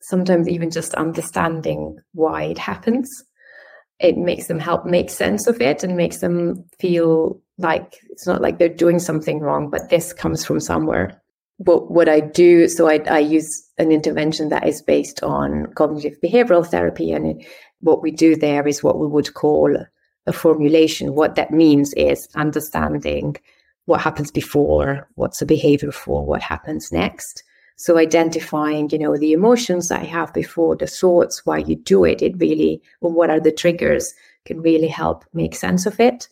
sometimes 0.01 0.49
even 0.49 0.71
just 0.71 0.95
understanding 0.95 1.97
why 2.13 2.45
it 2.45 2.59
happens 2.59 3.25
it 4.03 4.19
makes 4.19 4.49
them 4.49 4.59
help 4.59 4.85
make 4.85 5.09
sense 5.09 5.47
of 5.47 5.61
it 5.61 5.85
and 5.85 5.97
makes 5.97 6.19
them 6.19 6.65
feel 6.81 7.41
like 7.59 8.01
it's 8.11 8.27
not 8.27 8.43
like 8.43 8.59
they're 8.59 8.69
doing 8.69 8.99
something 8.99 9.39
wrong, 9.39 9.71
but 9.71 9.89
this 9.89 10.13
comes 10.13 10.45
from 10.45 10.59
somewhere. 10.59 11.23
But 11.61 11.93
what 11.93 12.09
I 12.09 12.19
do, 12.19 12.67
so 12.67 12.89
I, 12.89 12.97
I 13.09 13.21
use 13.21 13.49
an 13.79 13.93
intervention 13.93 14.49
that 14.49 14.67
is 14.67 14.83
based 14.83 15.23
on 15.23 15.73
cognitive 15.75 16.21
behavioral 16.23 16.67
therapy. 16.67 17.13
And 17.13 17.45
what 17.81 18.03
we 18.03 18.11
do 18.11 18.35
there 18.35 18.67
is 18.67 18.83
what 18.83 18.99
we 18.99 19.07
would 19.07 19.35
call 19.35 19.77
a 20.27 20.33
formulation. 20.33 21.15
What 21.15 21.37
that 21.37 21.53
means 21.53 21.95
is 21.95 22.29
understanding 22.35 23.37
what 23.87 24.01
happens 24.01 24.31
before, 24.31 25.09
what's 25.15 25.39
the 25.39 25.47
behavior 25.47 25.93
for, 25.93 26.25
what 26.25 26.43
happens 26.43 26.93
next. 26.93 27.43
So 27.77 27.99
identifying, 27.99 28.91
you 28.91 28.99
know, 28.99 29.17
the 29.17 29.33
emotions 29.33 29.89
that 29.89 30.03
I 30.03 30.05
have 30.05 30.33
before 30.33 30.77
the 30.77 30.87
thoughts, 30.87 31.45
why 31.45 31.59
you 31.59 31.77
do 31.77 32.05
it, 32.05 32.23
it 32.23 32.39
really, 32.39 32.81
what 33.01 33.31
are 33.31 33.41
the 33.41 33.51
triggers 33.51 34.15
can 34.45 34.61
really 34.61 34.89
help 34.89 35.25
make 35.33 35.55
sense 35.55 35.87
of 35.87 35.99
it. 35.99 36.29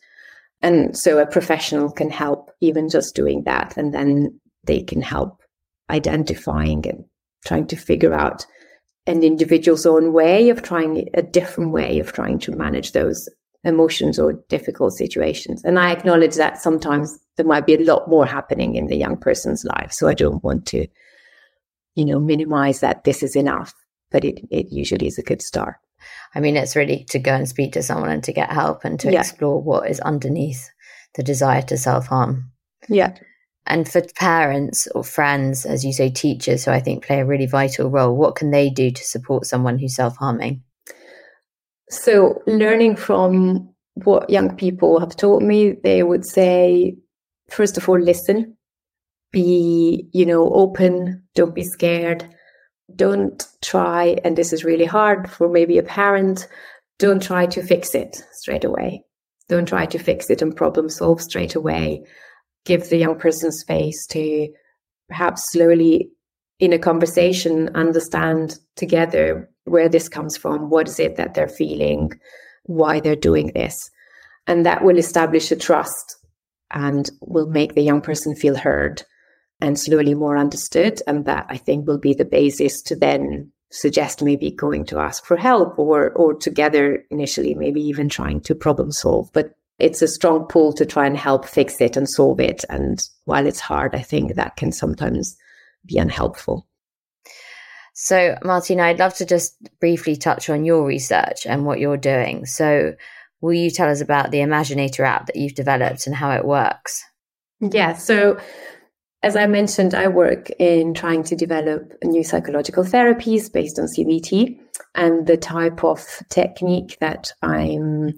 And 0.63 0.97
so 0.97 1.19
a 1.19 1.27
professional 1.27 1.91
can 1.91 2.11
help 2.11 2.51
even 2.61 2.89
just 2.89 3.15
doing 3.15 3.45
that. 3.45 3.77
And 3.77 3.95
then 3.95 4.39
they 4.65 4.83
can 4.83 5.01
help 5.01 5.43
identifying 5.89 6.87
and 6.87 7.05
trying 7.45 7.67
to 7.69 7.77
figure 7.77 8.13
out 8.13 8.47
an 9.07 9.23
individual's 9.23 9.87
own 9.87 10.13
way 10.13 10.51
of 10.51 10.63
trying 10.63 11.09
a 11.15 11.23
different 11.23 11.73
way 11.73 11.99
of 11.99 12.13
trying 12.13 12.39
to 12.41 12.53
manage 12.53 12.93
those 12.93 13.29
emotions 13.65 14.19
or 14.19 14.33
difficult 14.49 14.95
situations. 14.95 15.63
And 15.65 15.79
I 15.79 15.93
acknowledge 15.93 16.37
that 16.37 16.61
sometimes 16.61 17.19
there 17.37 17.47
might 17.47 17.67
be 17.67 17.75
a 17.75 17.85
lot 17.85 18.09
more 18.09 18.27
happening 18.27 18.75
in 18.75 18.87
the 18.87 18.97
young 18.97 19.17
person's 19.17 19.65
life. 19.65 19.93
So 19.93 20.09
I 20.09 20.15
don't 20.15 20.43
want 20.43 20.67
to 20.67 20.87
you 21.95 22.05
know, 22.05 22.21
minimize 22.21 22.81
that 22.81 23.05
this 23.05 23.23
is 23.23 23.37
enough, 23.37 23.75
but 24.11 24.25
it, 24.25 24.41
it 24.51 24.73
usually 24.73 25.07
is 25.07 25.19
a 25.19 25.23
good 25.23 25.43
start. 25.43 25.77
I 26.35 26.41
mean, 26.41 26.57
it's 26.57 26.77
really 26.77 27.05
to 27.11 27.19
go 27.19 27.35
and 27.35 27.49
speak 27.49 27.73
to 27.73 27.83
someone 27.83 28.11
and 28.11 28.25
to 28.25 28.33
get 28.33 28.51
help 28.51 28.85
and 28.85 28.99
to 29.01 29.13
yeah. 29.13 29.21
explore 29.21 29.61
what 29.61 29.91
is 29.91 30.01
underneath 30.01 30.71
the 31.15 31.23
desire 31.23 31.63
to 31.63 31.77
self 31.77 32.07
harm. 32.07 32.53
Yeah. 32.89 33.17
And 33.67 33.87
for 33.87 34.01
parents 34.17 34.89
or 34.95 35.05
friends, 35.05 35.67
as 35.67 35.85
you 35.85 35.93
say, 35.93 36.09
teachers, 36.09 36.65
who 36.65 36.71
I 36.71 36.81
think 36.81 37.05
play 37.05 37.21
a 37.21 37.27
really 37.27 37.47
vital 37.47 37.91
role, 37.91 38.17
what 38.17 38.35
can 38.35 38.51
they 38.51 38.71
do 38.71 38.91
to 38.91 39.05
support 39.05 39.45
someone 39.45 39.79
who's 39.79 39.95
self 39.95 40.17
harming? 40.17 40.63
So, 41.91 42.43
learning 42.47 42.97
from 42.97 43.69
what 43.95 44.31
young 44.31 44.57
people 44.57 45.01
have 45.01 45.17
taught 45.17 45.43
me, 45.43 45.73
they 45.83 46.03
would 46.03 46.25
say, 46.25 46.97
first 47.49 47.77
of 47.77 47.89
all, 47.89 47.99
listen 48.01 48.57
be, 49.33 50.09
you 50.13 50.27
know, 50.27 50.51
open, 50.51 51.23
don't 51.35 51.55
be 51.55 51.65
scared. 51.65 52.29
Don't 52.95 53.45
try, 53.63 54.19
and 54.25 54.37
this 54.37 54.53
is 54.53 54.65
really 54.65 54.85
hard 54.85 55.31
for 55.31 55.49
maybe 55.49 55.79
a 55.79 55.83
parent, 55.83 56.49
don't 56.99 57.23
try 57.23 57.47
to 57.47 57.63
fix 57.63 57.95
it 57.95 58.23
straight 58.33 58.65
away. 58.65 59.05
Don't 59.49 59.69
try 59.69 59.87
to 59.87 59.99
fix 59.99 60.29
it 60.29 60.43
and 60.43 60.55
problem 60.55 60.89
solve 60.89 61.21
straight 61.21 61.55
away. 61.55 62.03
Give 62.65 62.89
the 62.89 62.99
young 62.99 63.19
person 63.19 63.53
space 63.53 64.07
to 64.09 64.49
perhaps 65.09 65.43
slowly 65.51 66.11
in 66.59 66.73
a 66.73 66.79
conversation 66.79 67.71
understand 67.75 68.59
together 68.77 69.49
where 69.71 69.89
this 69.89 70.09
comes 70.09 70.37
from, 70.37 70.69
what 70.69 70.89
is 70.89 70.99
it 70.99 71.17
that 71.17 71.35
they're 71.35 71.49
feeling, 71.49 72.13
why 72.65 73.01
they're 73.01 73.17
doing 73.17 73.53
this. 73.55 73.91
And 74.47 74.67
that 74.67 74.85
will 74.85 74.99
establish 74.99 75.51
a 75.51 75.57
trust 75.57 76.17
and 76.71 77.09
will 77.21 77.47
make 77.47 77.75
the 77.75 77.83
young 77.83 78.01
person 78.01 78.35
feel 78.35 78.57
heard 78.57 79.03
and 79.61 79.79
slowly 79.79 80.15
more 80.15 80.37
understood. 80.37 81.01
And 81.07 81.25
that 81.27 81.47
I 81.49 81.57
think 81.57 81.87
will 81.87 81.99
be 81.99 82.15
the 82.15 82.25
basis 82.25 82.83
to 82.83 82.97
then 82.97 83.53
suggest 83.71 84.23
maybe 84.23 84.51
going 84.51 84.85
to 84.87 84.99
ask 84.99 85.25
for 85.25 85.37
help 85.37 85.79
or 85.79 86.11
or 86.11 86.35
together 86.35 87.05
initially, 87.11 87.55
maybe 87.55 87.81
even 87.81 88.09
trying 88.09 88.41
to 88.41 88.55
problem 88.55 88.91
solve. 88.91 89.31
But 89.33 89.55
it's 89.79 90.03
a 90.03 90.09
strong 90.09 90.47
pull 90.47 90.73
to 90.75 90.85
try 90.85 91.07
and 91.07 91.17
help 91.17 91.47
fix 91.47 91.81
it 91.81 91.97
and 91.97 92.09
solve 92.09 92.41
it. 92.41 92.65
And 92.69 92.99
while 93.25 93.47
it's 93.47 93.61
hard, 93.61 93.95
I 93.95 94.03
think 94.03 94.35
that 94.35 94.57
can 94.57 94.73
sometimes 94.73 95.37
be 95.87 95.99
unhelpful. 95.99 96.67
So, 98.03 98.39
Martina, 98.43 98.85
I'd 98.85 98.99
love 98.99 99.15
to 99.17 99.27
just 99.27 99.59
briefly 99.79 100.17
touch 100.17 100.49
on 100.49 100.65
your 100.65 100.87
research 100.87 101.45
and 101.45 101.67
what 101.67 101.81
you're 101.81 101.99
doing. 101.99 102.47
So, 102.47 102.95
will 103.43 103.53
you 103.53 103.71
tell 103.71 103.91
us 103.91 104.01
about 104.01 104.31
the 104.31 104.39
Imaginator 104.39 105.01
app 105.01 105.27
that 105.27 105.37
you've 105.37 105.55
developed 105.55 106.07
and 106.07 106.17
how 106.17 106.31
it 106.31 106.47
works? 106.47 107.05
Yeah. 107.61 107.93
So, 107.93 108.41
as 109.23 109.37
I 109.37 109.47
mentioned, 109.47 109.93
I 109.93 110.09
work 110.09 110.49
in 110.59 110.95
trying 110.95 111.25
to 111.25 111.37
develop 111.37 111.93
new 112.03 112.25
psychological 112.25 112.85
therapies 112.85 113.53
based 113.53 113.79
on 113.79 113.85
CBT. 113.85 114.59
And 114.95 115.27
the 115.27 115.37
type 115.37 115.85
of 115.85 116.03
technique 116.31 116.97
that 117.01 117.31
I'm 117.43 118.15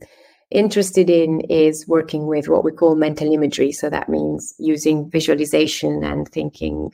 interested 0.53 1.11
in 1.11 1.41
is 1.51 1.89
working 1.89 2.29
with 2.29 2.49
what 2.49 2.63
we 2.63 2.71
call 2.71 2.95
mental 2.95 3.33
imagery. 3.33 3.73
So 3.73 3.91
that 3.91 4.09
means 4.09 4.55
using 4.61 5.11
visualization 5.11 6.05
and 6.05 6.29
thinking 6.29 6.93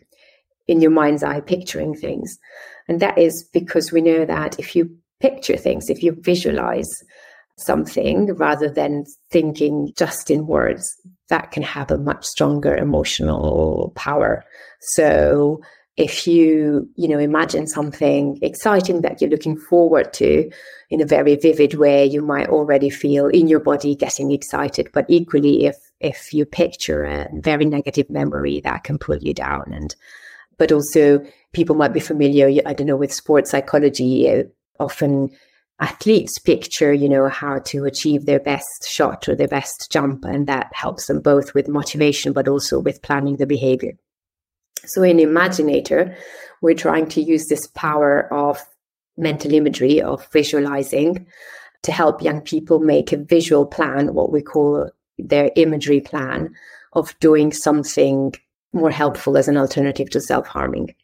in 0.68 0.81
your 0.81 0.90
mind's 0.90 1.22
eye, 1.22 1.40
picturing 1.40 1.94
things. 1.94 2.38
And 2.88 3.01
that 3.01 3.18
is 3.18 3.48
because 3.53 3.92
we 3.92 4.01
know 4.01 4.24
that 4.24 4.59
if 4.59 4.74
you 4.74 4.90
picture 5.20 5.57
things, 5.57 5.90
if 5.90 6.03
you 6.03 6.16
visualize 6.20 6.90
something 7.59 8.35
rather 8.35 8.68
than 8.70 9.05
thinking 9.31 9.92
just 9.96 10.31
in 10.31 10.46
words, 10.46 10.87
that 11.29 11.51
can 11.51 11.62
have 11.62 11.90
a 11.90 11.98
much 11.98 12.24
stronger 12.24 12.74
emotional 12.77 13.92
power. 13.96 14.44
So 14.81 15.61
if 15.96 16.27
you, 16.27 16.88
you 16.94 17.09
know, 17.09 17.18
imagine 17.18 17.66
something 17.66 18.38
exciting 18.40 19.01
that 19.03 19.20
you're 19.20 19.31
looking 19.31 19.59
forward 19.59 20.12
to 20.14 20.48
in 20.90 21.01
a 21.01 21.07
very 21.07 21.35
vivid 21.35 21.74
way, 21.74 22.07
you 22.07 22.22
might 22.22 22.48
already 22.48 22.88
feel 22.88 23.27
in 23.27 23.48
your 23.48 23.61
body 23.61 23.96
getting 23.96 24.31
excited. 24.31 24.88
But 24.94 25.07
equally, 25.09 25.66
if 25.66 25.77
if 26.01 26.33
you 26.33 26.46
picture 26.46 27.05
a 27.05 27.29
very 27.35 27.64
negative 27.64 28.09
memory, 28.09 28.61
that 28.61 28.85
can 28.85 28.98
pull 28.98 29.18
you 29.18 29.35
down. 29.35 29.72
And 29.72 29.94
but 30.59 30.73
also 30.73 31.25
people 31.53 31.75
might 31.75 31.92
be 31.92 32.01
familiar, 32.01 32.61
I 32.66 32.75
don't 32.75 32.87
know, 32.87 32.97
with 32.97 33.12
sports 33.12 33.51
psychology. 33.51 34.31
Uh, 34.31 34.42
often 34.81 35.31
athletes 35.81 36.38
picture, 36.38 36.92
you 36.92 37.09
know, 37.09 37.29
how 37.29 37.61
to 37.61 37.85
achieve 37.85 38.27
their 38.27 38.40
best 38.40 38.88
shot 38.88 39.29
or 39.29 39.35
their 39.35 39.49
best 39.49 39.90
jump. 39.90 40.25
And 40.25 40.47
that 40.47 40.71
helps 40.73 41.07
them 41.07 41.21
both 41.21 41.55
with 41.55 41.68
motivation, 41.68 42.33
but 42.33 42.49
also 42.49 42.79
with 42.79 43.03
planning 43.03 43.37
the 43.37 43.47
behavior. 43.47 43.92
So 44.85 45.03
in 45.03 45.18
Imaginator, 45.18 46.16
we're 46.62 46.75
trying 46.75 47.09
to 47.11 47.23
use 47.23 47.47
this 47.47 47.66
power 47.68 48.33
of 48.33 48.64
mental 49.16 49.53
imagery, 49.53 50.01
of 50.01 50.27
visualizing, 50.33 51.27
to 51.83 51.92
help 51.92 52.23
young 52.23 52.40
people 52.40 52.81
make 52.81 53.12
a 53.12 53.16
visual 53.16 53.66
plan, 53.66 54.14
what 54.14 54.33
we 54.33 54.42
call 54.42 54.90
their 55.18 55.51
imagery 55.57 56.01
plan 56.01 56.55
of 56.92 57.18
doing 57.21 57.53
something 57.53 58.35
more 58.72 58.90
helpful 58.90 59.37
as 59.37 59.48
an 59.48 59.57
alternative 59.57 60.11
to 60.11 60.20
self 60.20 60.46
harming 60.46 60.94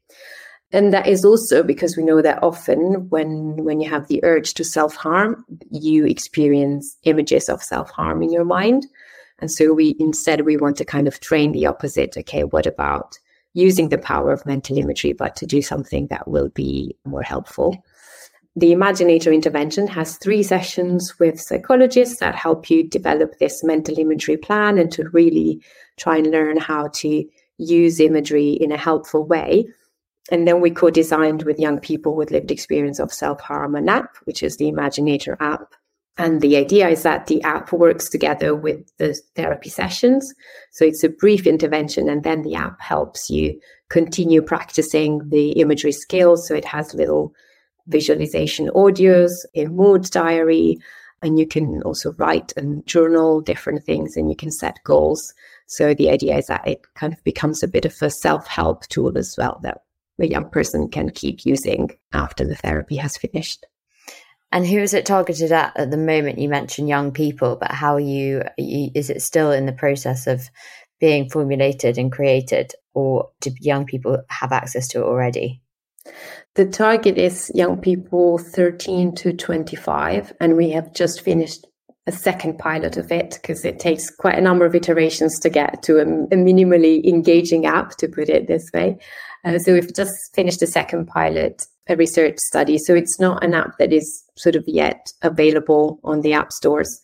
and 0.74 0.92
that 0.92 1.06
is 1.06 1.24
also 1.24 1.62
because 1.62 1.96
we 1.96 2.02
know 2.02 2.20
that 2.20 2.42
often 2.42 3.08
when 3.08 3.62
when 3.62 3.80
you 3.80 3.88
have 3.88 4.08
the 4.08 4.22
urge 4.24 4.54
to 4.54 4.64
self-harm 4.64 5.44
you 5.70 6.04
experience 6.04 6.98
images 7.04 7.48
of 7.48 7.62
self-harm 7.62 8.22
in 8.24 8.32
your 8.32 8.44
mind. 8.44 8.84
And 9.38 9.50
so 9.50 9.72
we 9.72 9.94
instead 10.00 10.40
we 10.40 10.56
want 10.56 10.76
to 10.78 10.84
kind 10.84 11.06
of 11.06 11.20
train 11.20 11.52
the 11.52 11.66
opposite. 11.66 12.16
Okay 12.18 12.42
what 12.42 12.66
about 12.66 13.16
using 13.52 13.88
the 13.88 13.98
power 13.98 14.32
of 14.32 14.44
mental 14.46 14.76
imagery 14.76 15.12
but 15.12 15.36
to 15.36 15.46
do 15.46 15.62
something 15.62 16.08
that 16.08 16.26
will 16.26 16.48
be 16.48 16.96
more 17.04 17.22
helpful? 17.22 17.76
The 18.56 18.72
Imaginator 18.72 19.32
intervention 19.32 19.86
has 19.86 20.16
three 20.16 20.42
sessions 20.42 21.18
with 21.20 21.40
psychologists 21.40 22.18
that 22.18 22.34
help 22.34 22.68
you 22.68 22.88
develop 22.88 23.38
this 23.38 23.62
mental 23.62 23.98
imagery 23.98 24.36
plan 24.36 24.78
and 24.78 24.90
to 24.92 25.08
really 25.10 25.60
try 25.96 26.16
and 26.16 26.32
learn 26.32 26.56
how 26.56 26.88
to 26.94 27.24
use 27.58 28.00
imagery 28.00 28.50
in 28.50 28.72
a 28.72 28.76
helpful 28.76 29.24
way. 29.24 29.66
And 30.30 30.48
then 30.48 30.60
we 30.60 30.70
co 30.70 30.90
designed 30.90 31.42
with 31.42 31.58
young 31.58 31.78
people 31.78 32.16
with 32.16 32.30
lived 32.30 32.50
experience 32.50 32.98
of 32.98 33.12
self 33.12 33.40
harm 33.40 33.74
an 33.74 33.88
app, 33.88 34.16
which 34.24 34.42
is 34.42 34.56
the 34.56 34.70
Imaginator 34.70 35.36
app. 35.40 35.74
And 36.16 36.40
the 36.40 36.56
idea 36.56 36.88
is 36.88 37.02
that 37.02 37.26
the 37.26 37.42
app 37.42 37.72
works 37.72 38.08
together 38.08 38.54
with 38.54 38.86
the 38.98 39.20
therapy 39.34 39.68
sessions. 39.68 40.32
So 40.70 40.84
it's 40.84 41.02
a 41.02 41.08
brief 41.08 41.46
intervention, 41.46 42.08
and 42.08 42.22
then 42.22 42.42
the 42.42 42.54
app 42.54 42.80
helps 42.80 43.28
you 43.28 43.60
continue 43.90 44.40
practicing 44.40 45.28
the 45.28 45.50
imagery 45.52 45.92
skills. 45.92 46.46
So 46.46 46.54
it 46.54 46.64
has 46.64 46.94
little 46.94 47.34
visualization 47.88 48.68
audios, 48.70 49.32
a 49.54 49.66
mood 49.66 50.04
diary, 50.04 50.78
and 51.24 51.38
you 51.38 51.46
can 51.46 51.82
also 51.82 52.12
write 52.12 52.52
and 52.56 52.86
journal 52.86 53.40
different 53.40 53.84
things 53.84 54.16
and 54.16 54.28
you 54.28 54.36
can 54.36 54.50
set 54.50 54.78
goals. 54.84 55.32
So 55.76 55.92
the 55.92 56.10
idea 56.10 56.38
is 56.38 56.46
that 56.46 56.66
it 56.68 56.82
kind 56.94 57.12
of 57.12 57.22
becomes 57.24 57.62
a 57.62 57.68
bit 57.68 57.84
of 57.84 57.94
a 58.00 58.08
self 58.08 58.46
help 58.46 58.86
tool 58.86 59.18
as 59.18 59.34
well 59.36 59.58
that 59.62 59.82
the 60.18 60.28
young 60.28 60.48
person 60.48 60.88
can 60.88 61.10
keep 61.10 61.44
using 61.44 61.90
after 62.12 62.46
the 62.46 62.54
therapy 62.54 62.96
has 62.96 63.16
finished. 63.16 63.66
And 64.52 64.64
who 64.64 64.78
is 64.78 64.94
it 64.94 65.04
targeted 65.04 65.50
at 65.50 65.76
at 65.76 65.90
the 65.90 65.96
moment? 65.96 66.38
You 66.38 66.48
mentioned 66.48 66.88
young 66.88 67.10
people, 67.10 67.56
but 67.56 67.72
how 67.72 67.94
are 67.94 68.00
you, 68.00 68.42
is 68.56 69.10
it 69.10 69.20
still 69.20 69.50
in 69.50 69.66
the 69.66 69.72
process 69.72 70.28
of 70.28 70.48
being 71.00 71.28
formulated 71.28 71.98
and 71.98 72.12
created, 72.12 72.70
or 72.94 73.30
do 73.40 73.50
young 73.58 73.84
people 73.84 74.22
have 74.28 74.52
access 74.52 74.86
to 74.88 75.00
it 75.00 75.04
already? 75.04 75.60
The 76.54 76.66
target 76.66 77.18
is 77.18 77.50
young 77.52 77.80
people 77.80 78.38
13 78.38 79.16
to 79.16 79.32
25, 79.32 80.34
and 80.40 80.56
we 80.56 80.70
have 80.70 80.94
just 80.94 81.22
finished 81.22 81.66
a 82.06 82.12
second 82.12 82.58
pilot 82.58 82.96
of 82.96 83.10
it 83.10 83.38
because 83.40 83.64
it 83.64 83.78
takes 83.78 84.10
quite 84.10 84.38
a 84.38 84.42
number 84.42 84.66
of 84.66 84.74
iterations 84.74 85.38
to 85.40 85.48
get 85.48 85.82
to 85.82 85.98
a, 85.98 86.02
a 86.02 86.36
minimally 86.36 87.04
engaging 87.04 87.64
app, 87.64 87.96
to 87.96 88.08
put 88.08 88.28
it 88.28 88.46
this 88.46 88.70
way. 88.74 88.98
Uh, 89.44 89.58
so 89.58 89.72
we've 89.72 89.94
just 89.94 90.34
finished 90.34 90.62
a 90.62 90.66
second 90.66 91.06
pilot, 91.06 91.66
a 91.88 91.96
research 91.96 92.38
study. 92.38 92.78
So 92.78 92.94
it's 92.94 93.18
not 93.18 93.42
an 93.42 93.54
app 93.54 93.78
that 93.78 93.92
is 93.92 94.22
sort 94.36 94.54
of 94.54 94.64
yet 94.66 95.12
available 95.22 95.98
on 96.04 96.20
the 96.20 96.34
app 96.34 96.52
stores. 96.52 97.00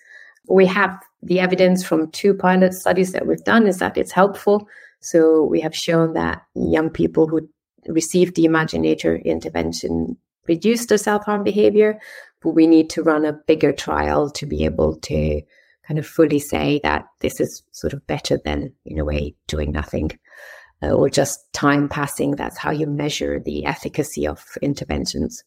We 0.48 0.66
have 0.66 0.98
the 1.22 1.40
evidence 1.40 1.84
from 1.84 2.10
two 2.10 2.34
pilot 2.34 2.74
studies 2.74 3.12
that 3.12 3.26
we've 3.26 3.44
done 3.44 3.66
is 3.66 3.78
that 3.78 3.96
it's 3.96 4.12
helpful. 4.12 4.66
So 5.00 5.44
we 5.44 5.60
have 5.60 5.74
shown 5.74 6.12
that 6.14 6.42
young 6.54 6.90
people 6.90 7.26
who 7.26 7.48
received 7.86 8.34
the 8.34 8.44
Imaginator 8.44 9.22
intervention 9.24 10.16
reduced 10.46 10.88
their 10.88 10.98
self 10.98 11.24
harm 11.24 11.44
behavior, 11.44 11.98
but 12.42 12.50
we 12.50 12.66
need 12.66 12.90
to 12.90 13.02
run 13.02 13.24
a 13.24 13.38
bigger 13.46 13.72
trial 13.72 14.30
to 14.30 14.46
be 14.46 14.64
able 14.64 14.96
to 14.96 15.42
kind 15.86 15.98
of 15.98 16.06
fully 16.06 16.38
say 16.38 16.80
that 16.82 17.06
this 17.20 17.40
is 17.40 17.62
sort 17.72 17.92
of 17.92 18.06
better 18.06 18.38
than, 18.44 18.72
in 18.84 18.98
a 18.98 19.04
way, 19.04 19.34
doing 19.46 19.72
nothing 19.72 20.10
uh, 20.82 20.90
or 20.90 21.10
just 21.10 21.40
time 21.52 21.88
passing. 21.88 22.32
That's 22.32 22.58
how 22.58 22.70
you 22.70 22.86
measure 22.86 23.40
the 23.40 23.66
efficacy 23.66 24.26
of 24.26 24.44
interventions. 24.62 25.42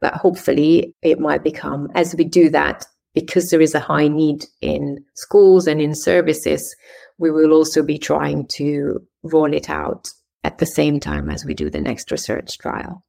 But 0.00 0.14
hopefully, 0.14 0.94
it 1.02 1.18
might 1.18 1.42
become, 1.42 1.88
as 1.94 2.14
we 2.14 2.24
do 2.24 2.48
that, 2.50 2.86
because 3.14 3.48
there 3.48 3.60
is 3.60 3.74
a 3.74 3.80
high 3.80 4.08
need 4.08 4.46
in 4.60 5.04
schools 5.14 5.66
and 5.66 5.80
in 5.80 5.94
services, 5.94 6.74
we 7.18 7.30
will 7.30 7.52
also 7.52 7.82
be 7.82 7.98
trying 7.98 8.46
to 8.46 9.00
roll 9.24 9.52
it 9.52 9.68
out 9.68 10.08
at 10.44 10.58
the 10.58 10.66
same 10.66 11.00
time 11.00 11.28
as 11.28 11.44
we 11.44 11.54
do 11.54 11.68
the 11.68 11.80
next 11.80 12.10
research 12.10 12.56
trial. 12.58 13.04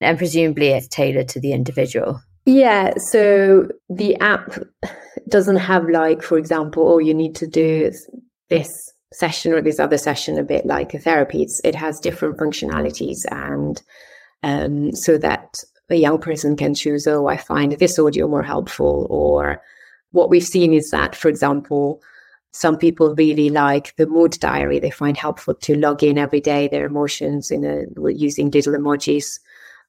And 0.00 0.18
presumably 0.18 0.68
it's 0.68 0.88
tailored 0.88 1.28
to 1.30 1.40
the 1.40 1.52
individual. 1.52 2.20
Yeah, 2.46 2.94
so 3.10 3.68
the 3.88 4.14
app 4.20 4.56
doesn't 5.28 5.56
have, 5.56 5.88
like, 5.90 6.22
for 6.22 6.38
example, 6.38 6.88
oh, 6.88 6.98
you 6.98 7.12
need 7.12 7.34
to 7.36 7.46
do 7.48 7.90
this 8.48 8.68
session 9.12 9.52
or 9.52 9.60
this 9.60 9.80
other 9.80 9.98
session 9.98 10.38
a 10.38 10.44
bit 10.44 10.64
like 10.64 10.94
a 10.94 11.00
therapy. 11.00 11.42
It's, 11.42 11.60
it 11.64 11.74
has 11.74 11.98
different 11.98 12.38
functionalities, 12.38 13.18
and 13.32 13.82
um, 14.44 14.94
so 14.94 15.18
that 15.18 15.56
a 15.90 15.96
young 15.96 16.18
person 16.18 16.56
can 16.56 16.74
choose, 16.74 17.08
oh, 17.08 17.26
I 17.26 17.36
find 17.36 17.72
this 17.72 17.98
audio 17.98 18.28
more 18.28 18.44
helpful. 18.44 19.08
Or 19.10 19.60
what 20.12 20.30
we've 20.30 20.44
seen 20.44 20.72
is 20.72 20.90
that, 20.90 21.16
for 21.16 21.28
example, 21.28 22.00
some 22.52 22.78
people 22.78 23.14
really 23.16 23.50
like 23.50 23.94
the 23.96 24.06
mood 24.06 24.36
diary. 24.38 24.78
They 24.78 24.90
find 24.90 25.16
helpful 25.16 25.54
to 25.54 25.76
log 25.76 26.04
in 26.04 26.16
every 26.16 26.40
day 26.40 26.68
their 26.68 26.86
emotions 26.86 27.50
in 27.50 27.64
a, 27.64 28.10
using 28.12 28.50
little 28.50 28.74
emojis, 28.74 29.40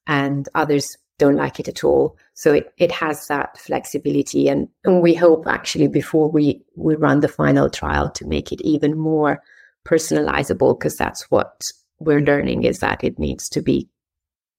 and 0.08 0.50
others 0.56 0.98
don't 1.18 1.36
like 1.36 1.60
it 1.60 1.68
at 1.68 1.84
all. 1.84 2.18
So 2.34 2.54
it, 2.54 2.74
it 2.78 2.92
has 2.92 3.28
that 3.28 3.58
flexibility. 3.58 4.48
And, 4.48 4.68
and 4.86 5.02
we 5.02 5.14
hope 5.14 5.48
actually 5.48 5.88
before 5.88 6.30
we, 6.30 6.62
we 6.76 6.96
run 6.96 7.22
the 7.22 7.28
final 7.28 7.70
trial 7.70 8.10
to 8.12 8.28
make 8.28 8.52
it 8.52 8.62
even 8.62 8.98
more 8.98 9.42
personalizable, 9.86 10.78
because 10.78 10.96
that's 10.96 11.30
what 11.32 11.72
we're 12.00 12.22
learning 12.22 12.64
is 12.64 12.80
that 12.80 13.04
it 13.04 13.18
needs 13.18 13.50
to 13.50 13.62
be 13.62 13.90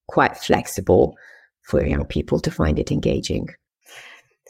quite 0.08 0.36
flexible 0.36 1.16
for 1.62 1.84
young 1.84 2.06
people 2.06 2.40
to 2.40 2.50
find 2.50 2.78
it 2.78 2.90
engaging. 2.90 3.48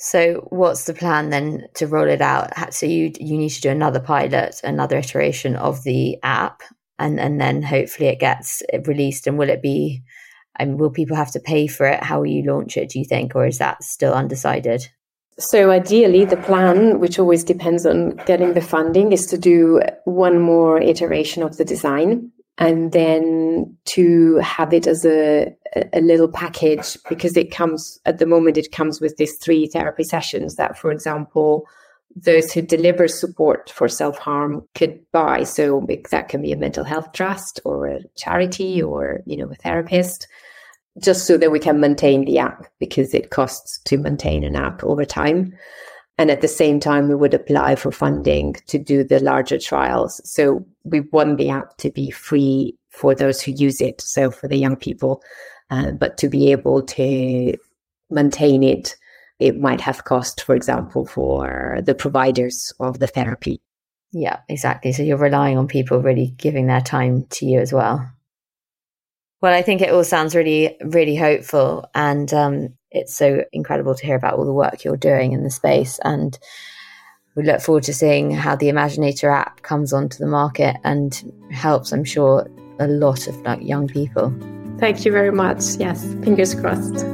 So, 0.00 0.46
what's 0.50 0.84
the 0.84 0.94
plan 0.94 1.30
then 1.30 1.66
to 1.74 1.88
roll 1.88 2.08
it 2.08 2.20
out? 2.20 2.72
So, 2.72 2.86
you 2.86 3.12
you 3.18 3.36
need 3.36 3.48
to 3.48 3.60
do 3.60 3.70
another 3.70 3.98
pilot, 3.98 4.60
another 4.62 4.98
iteration 4.98 5.56
of 5.56 5.82
the 5.82 6.16
app, 6.22 6.62
and 7.00 7.18
and 7.18 7.40
then 7.40 7.62
hopefully 7.62 8.08
it 8.08 8.20
gets 8.20 8.62
released. 8.86 9.26
And 9.26 9.36
will 9.36 9.50
it 9.50 9.60
be? 9.60 10.04
And 10.58 10.78
will 10.78 10.90
people 10.90 11.16
have 11.16 11.32
to 11.32 11.40
pay 11.40 11.66
for 11.66 11.86
it? 11.86 12.02
How 12.02 12.18
will 12.18 12.26
you 12.26 12.42
launch 12.42 12.76
it? 12.76 12.90
Do 12.90 12.98
you 12.98 13.04
think, 13.04 13.34
or 13.34 13.46
is 13.46 13.58
that 13.58 13.82
still 13.82 14.12
undecided? 14.12 14.88
So, 15.38 15.70
ideally, 15.70 16.24
the 16.24 16.36
plan, 16.36 16.98
which 16.98 17.18
always 17.18 17.44
depends 17.44 17.86
on 17.86 18.16
getting 18.26 18.54
the 18.54 18.60
funding, 18.60 19.12
is 19.12 19.26
to 19.26 19.38
do 19.38 19.80
one 20.04 20.40
more 20.40 20.80
iteration 20.80 21.44
of 21.44 21.56
the 21.56 21.64
design 21.64 22.32
and 22.58 22.90
then 22.90 23.76
to 23.84 24.36
have 24.36 24.74
it 24.74 24.86
as 24.86 25.04
a, 25.04 25.54
a 25.92 26.00
little 26.00 26.28
package 26.28 26.98
because 27.08 27.36
it 27.36 27.52
comes 27.52 28.00
at 28.04 28.18
the 28.18 28.26
moment 28.26 28.58
it 28.58 28.72
comes 28.72 29.00
with 29.00 29.16
these 29.16 29.36
three 29.38 29.66
therapy 29.68 30.02
sessions 30.02 30.56
that 30.56 30.76
for 30.76 30.90
example 30.90 31.66
those 32.16 32.52
who 32.52 32.60
deliver 32.60 33.06
support 33.06 33.70
for 33.70 33.88
self-harm 33.88 34.66
could 34.74 34.98
buy 35.12 35.44
so 35.44 35.86
that 36.10 36.28
can 36.28 36.42
be 36.42 36.52
a 36.52 36.56
mental 36.56 36.84
health 36.84 37.12
trust 37.12 37.60
or 37.64 37.86
a 37.86 38.00
charity 38.16 38.82
or 38.82 39.20
you 39.24 39.36
know 39.36 39.50
a 39.50 39.54
therapist 39.54 40.26
just 41.02 41.26
so 41.26 41.36
that 41.36 41.52
we 41.52 41.60
can 41.60 41.80
maintain 41.80 42.24
the 42.24 42.38
app 42.38 42.66
because 42.80 43.14
it 43.14 43.30
costs 43.30 43.78
to 43.84 43.96
maintain 43.96 44.44
an 44.44 44.56
app 44.56 44.82
over 44.82 45.04
time 45.04 45.52
and 46.18 46.32
at 46.32 46.40
the 46.40 46.48
same 46.48 46.80
time, 46.80 47.08
we 47.08 47.14
would 47.14 47.32
apply 47.32 47.76
for 47.76 47.92
funding 47.92 48.54
to 48.66 48.76
do 48.76 49.04
the 49.04 49.20
larger 49.20 49.56
trials. 49.56 50.20
So 50.28 50.66
we 50.82 51.00
want 51.00 51.38
the 51.38 51.48
app 51.50 51.76
to 51.78 51.90
be 51.90 52.10
free 52.10 52.76
for 52.90 53.14
those 53.14 53.40
who 53.40 53.52
use 53.52 53.80
it. 53.80 54.00
So 54.00 54.32
for 54.32 54.48
the 54.48 54.58
young 54.58 54.74
people, 54.74 55.22
uh, 55.70 55.92
but 55.92 56.18
to 56.18 56.28
be 56.28 56.50
able 56.50 56.82
to 56.82 57.54
maintain 58.10 58.64
it, 58.64 58.96
it 59.38 59.60
might 59.60 59.80
have 59.80 60.04
cost, 60.04 60.42
for 60.42 60.56
example, 60.56 61.06
for 61.06 61.78
the 61.84 61.94
providers 61.94 62.72
of 62.80 62.98
the 62.98 63.06
therapy. 63.06 63.60
Yeah, 64.10 64.40
exactly. 64.48 64.90
So 64.90 65.04
you're 65.04 65.18
relying 65.18 65.56
on 65.56 65.68
people 65.68 66.02
really 66.02 66.34
giving 66.36 66.66
their 66.66 66.80
time 66.80 67.26
to 67.30 67.46
you 67.46 67.60
as 67.60 67.72
well. 67.72 68.10
Well, 69.40 69.54
I 69.54 69.62
think 69.62 69.82
it 69.82 69.90
all 69.90 70.02
sounds 70.02 70.34
really, 70.34 70.76
really 70.80 71.14
hopeful. 71.14 71.88
And 71.94 72.32
um, 72.34 72.74
it's 72.90 73.16
so 73.16 73.44
incredible 73.52 73.94
to 73.94 74.04
hear 74.04 74.16
about 74.16 74.34
all 74.34 74.44
the 74.44 74.52
work 74.52 74.84
you're 74.84 74.96
doing 74.96 75.32
in 75.32 75.44
the 75.44 75.50
space. 75.50 76.00
And 76.02 76.36
we 77.36 77.44
look 77.44 77.60
forward 77.60 77.84
to 77.84 77.94
seeing 77.94 78.32
how 78.32 78.56
the 78.56 78.66
Imaginator 78.66 79.32
app 79.32 79.62
comes 79.62 79.92
onto 79.92 80.18
the 80.18 80.26
market 80.26 80.76
and 80.82 81.32
helps, 81.52 81.92
I'm 81.92 82.04
sure, 82.04 82.50
a 82.80 82.88
lot 82.88 83.28
of 83.28 83.36
like 83.42 83.62
young 83.62 83.86
people. 83.86 84.34
Thank 84.78 85.04
you 85.04 85.12
very 85.12 85.32
much. 85.32 85.62
Yes, 85.78 86.02
fingers 86.24 86.54
crossed. 86.54 87.06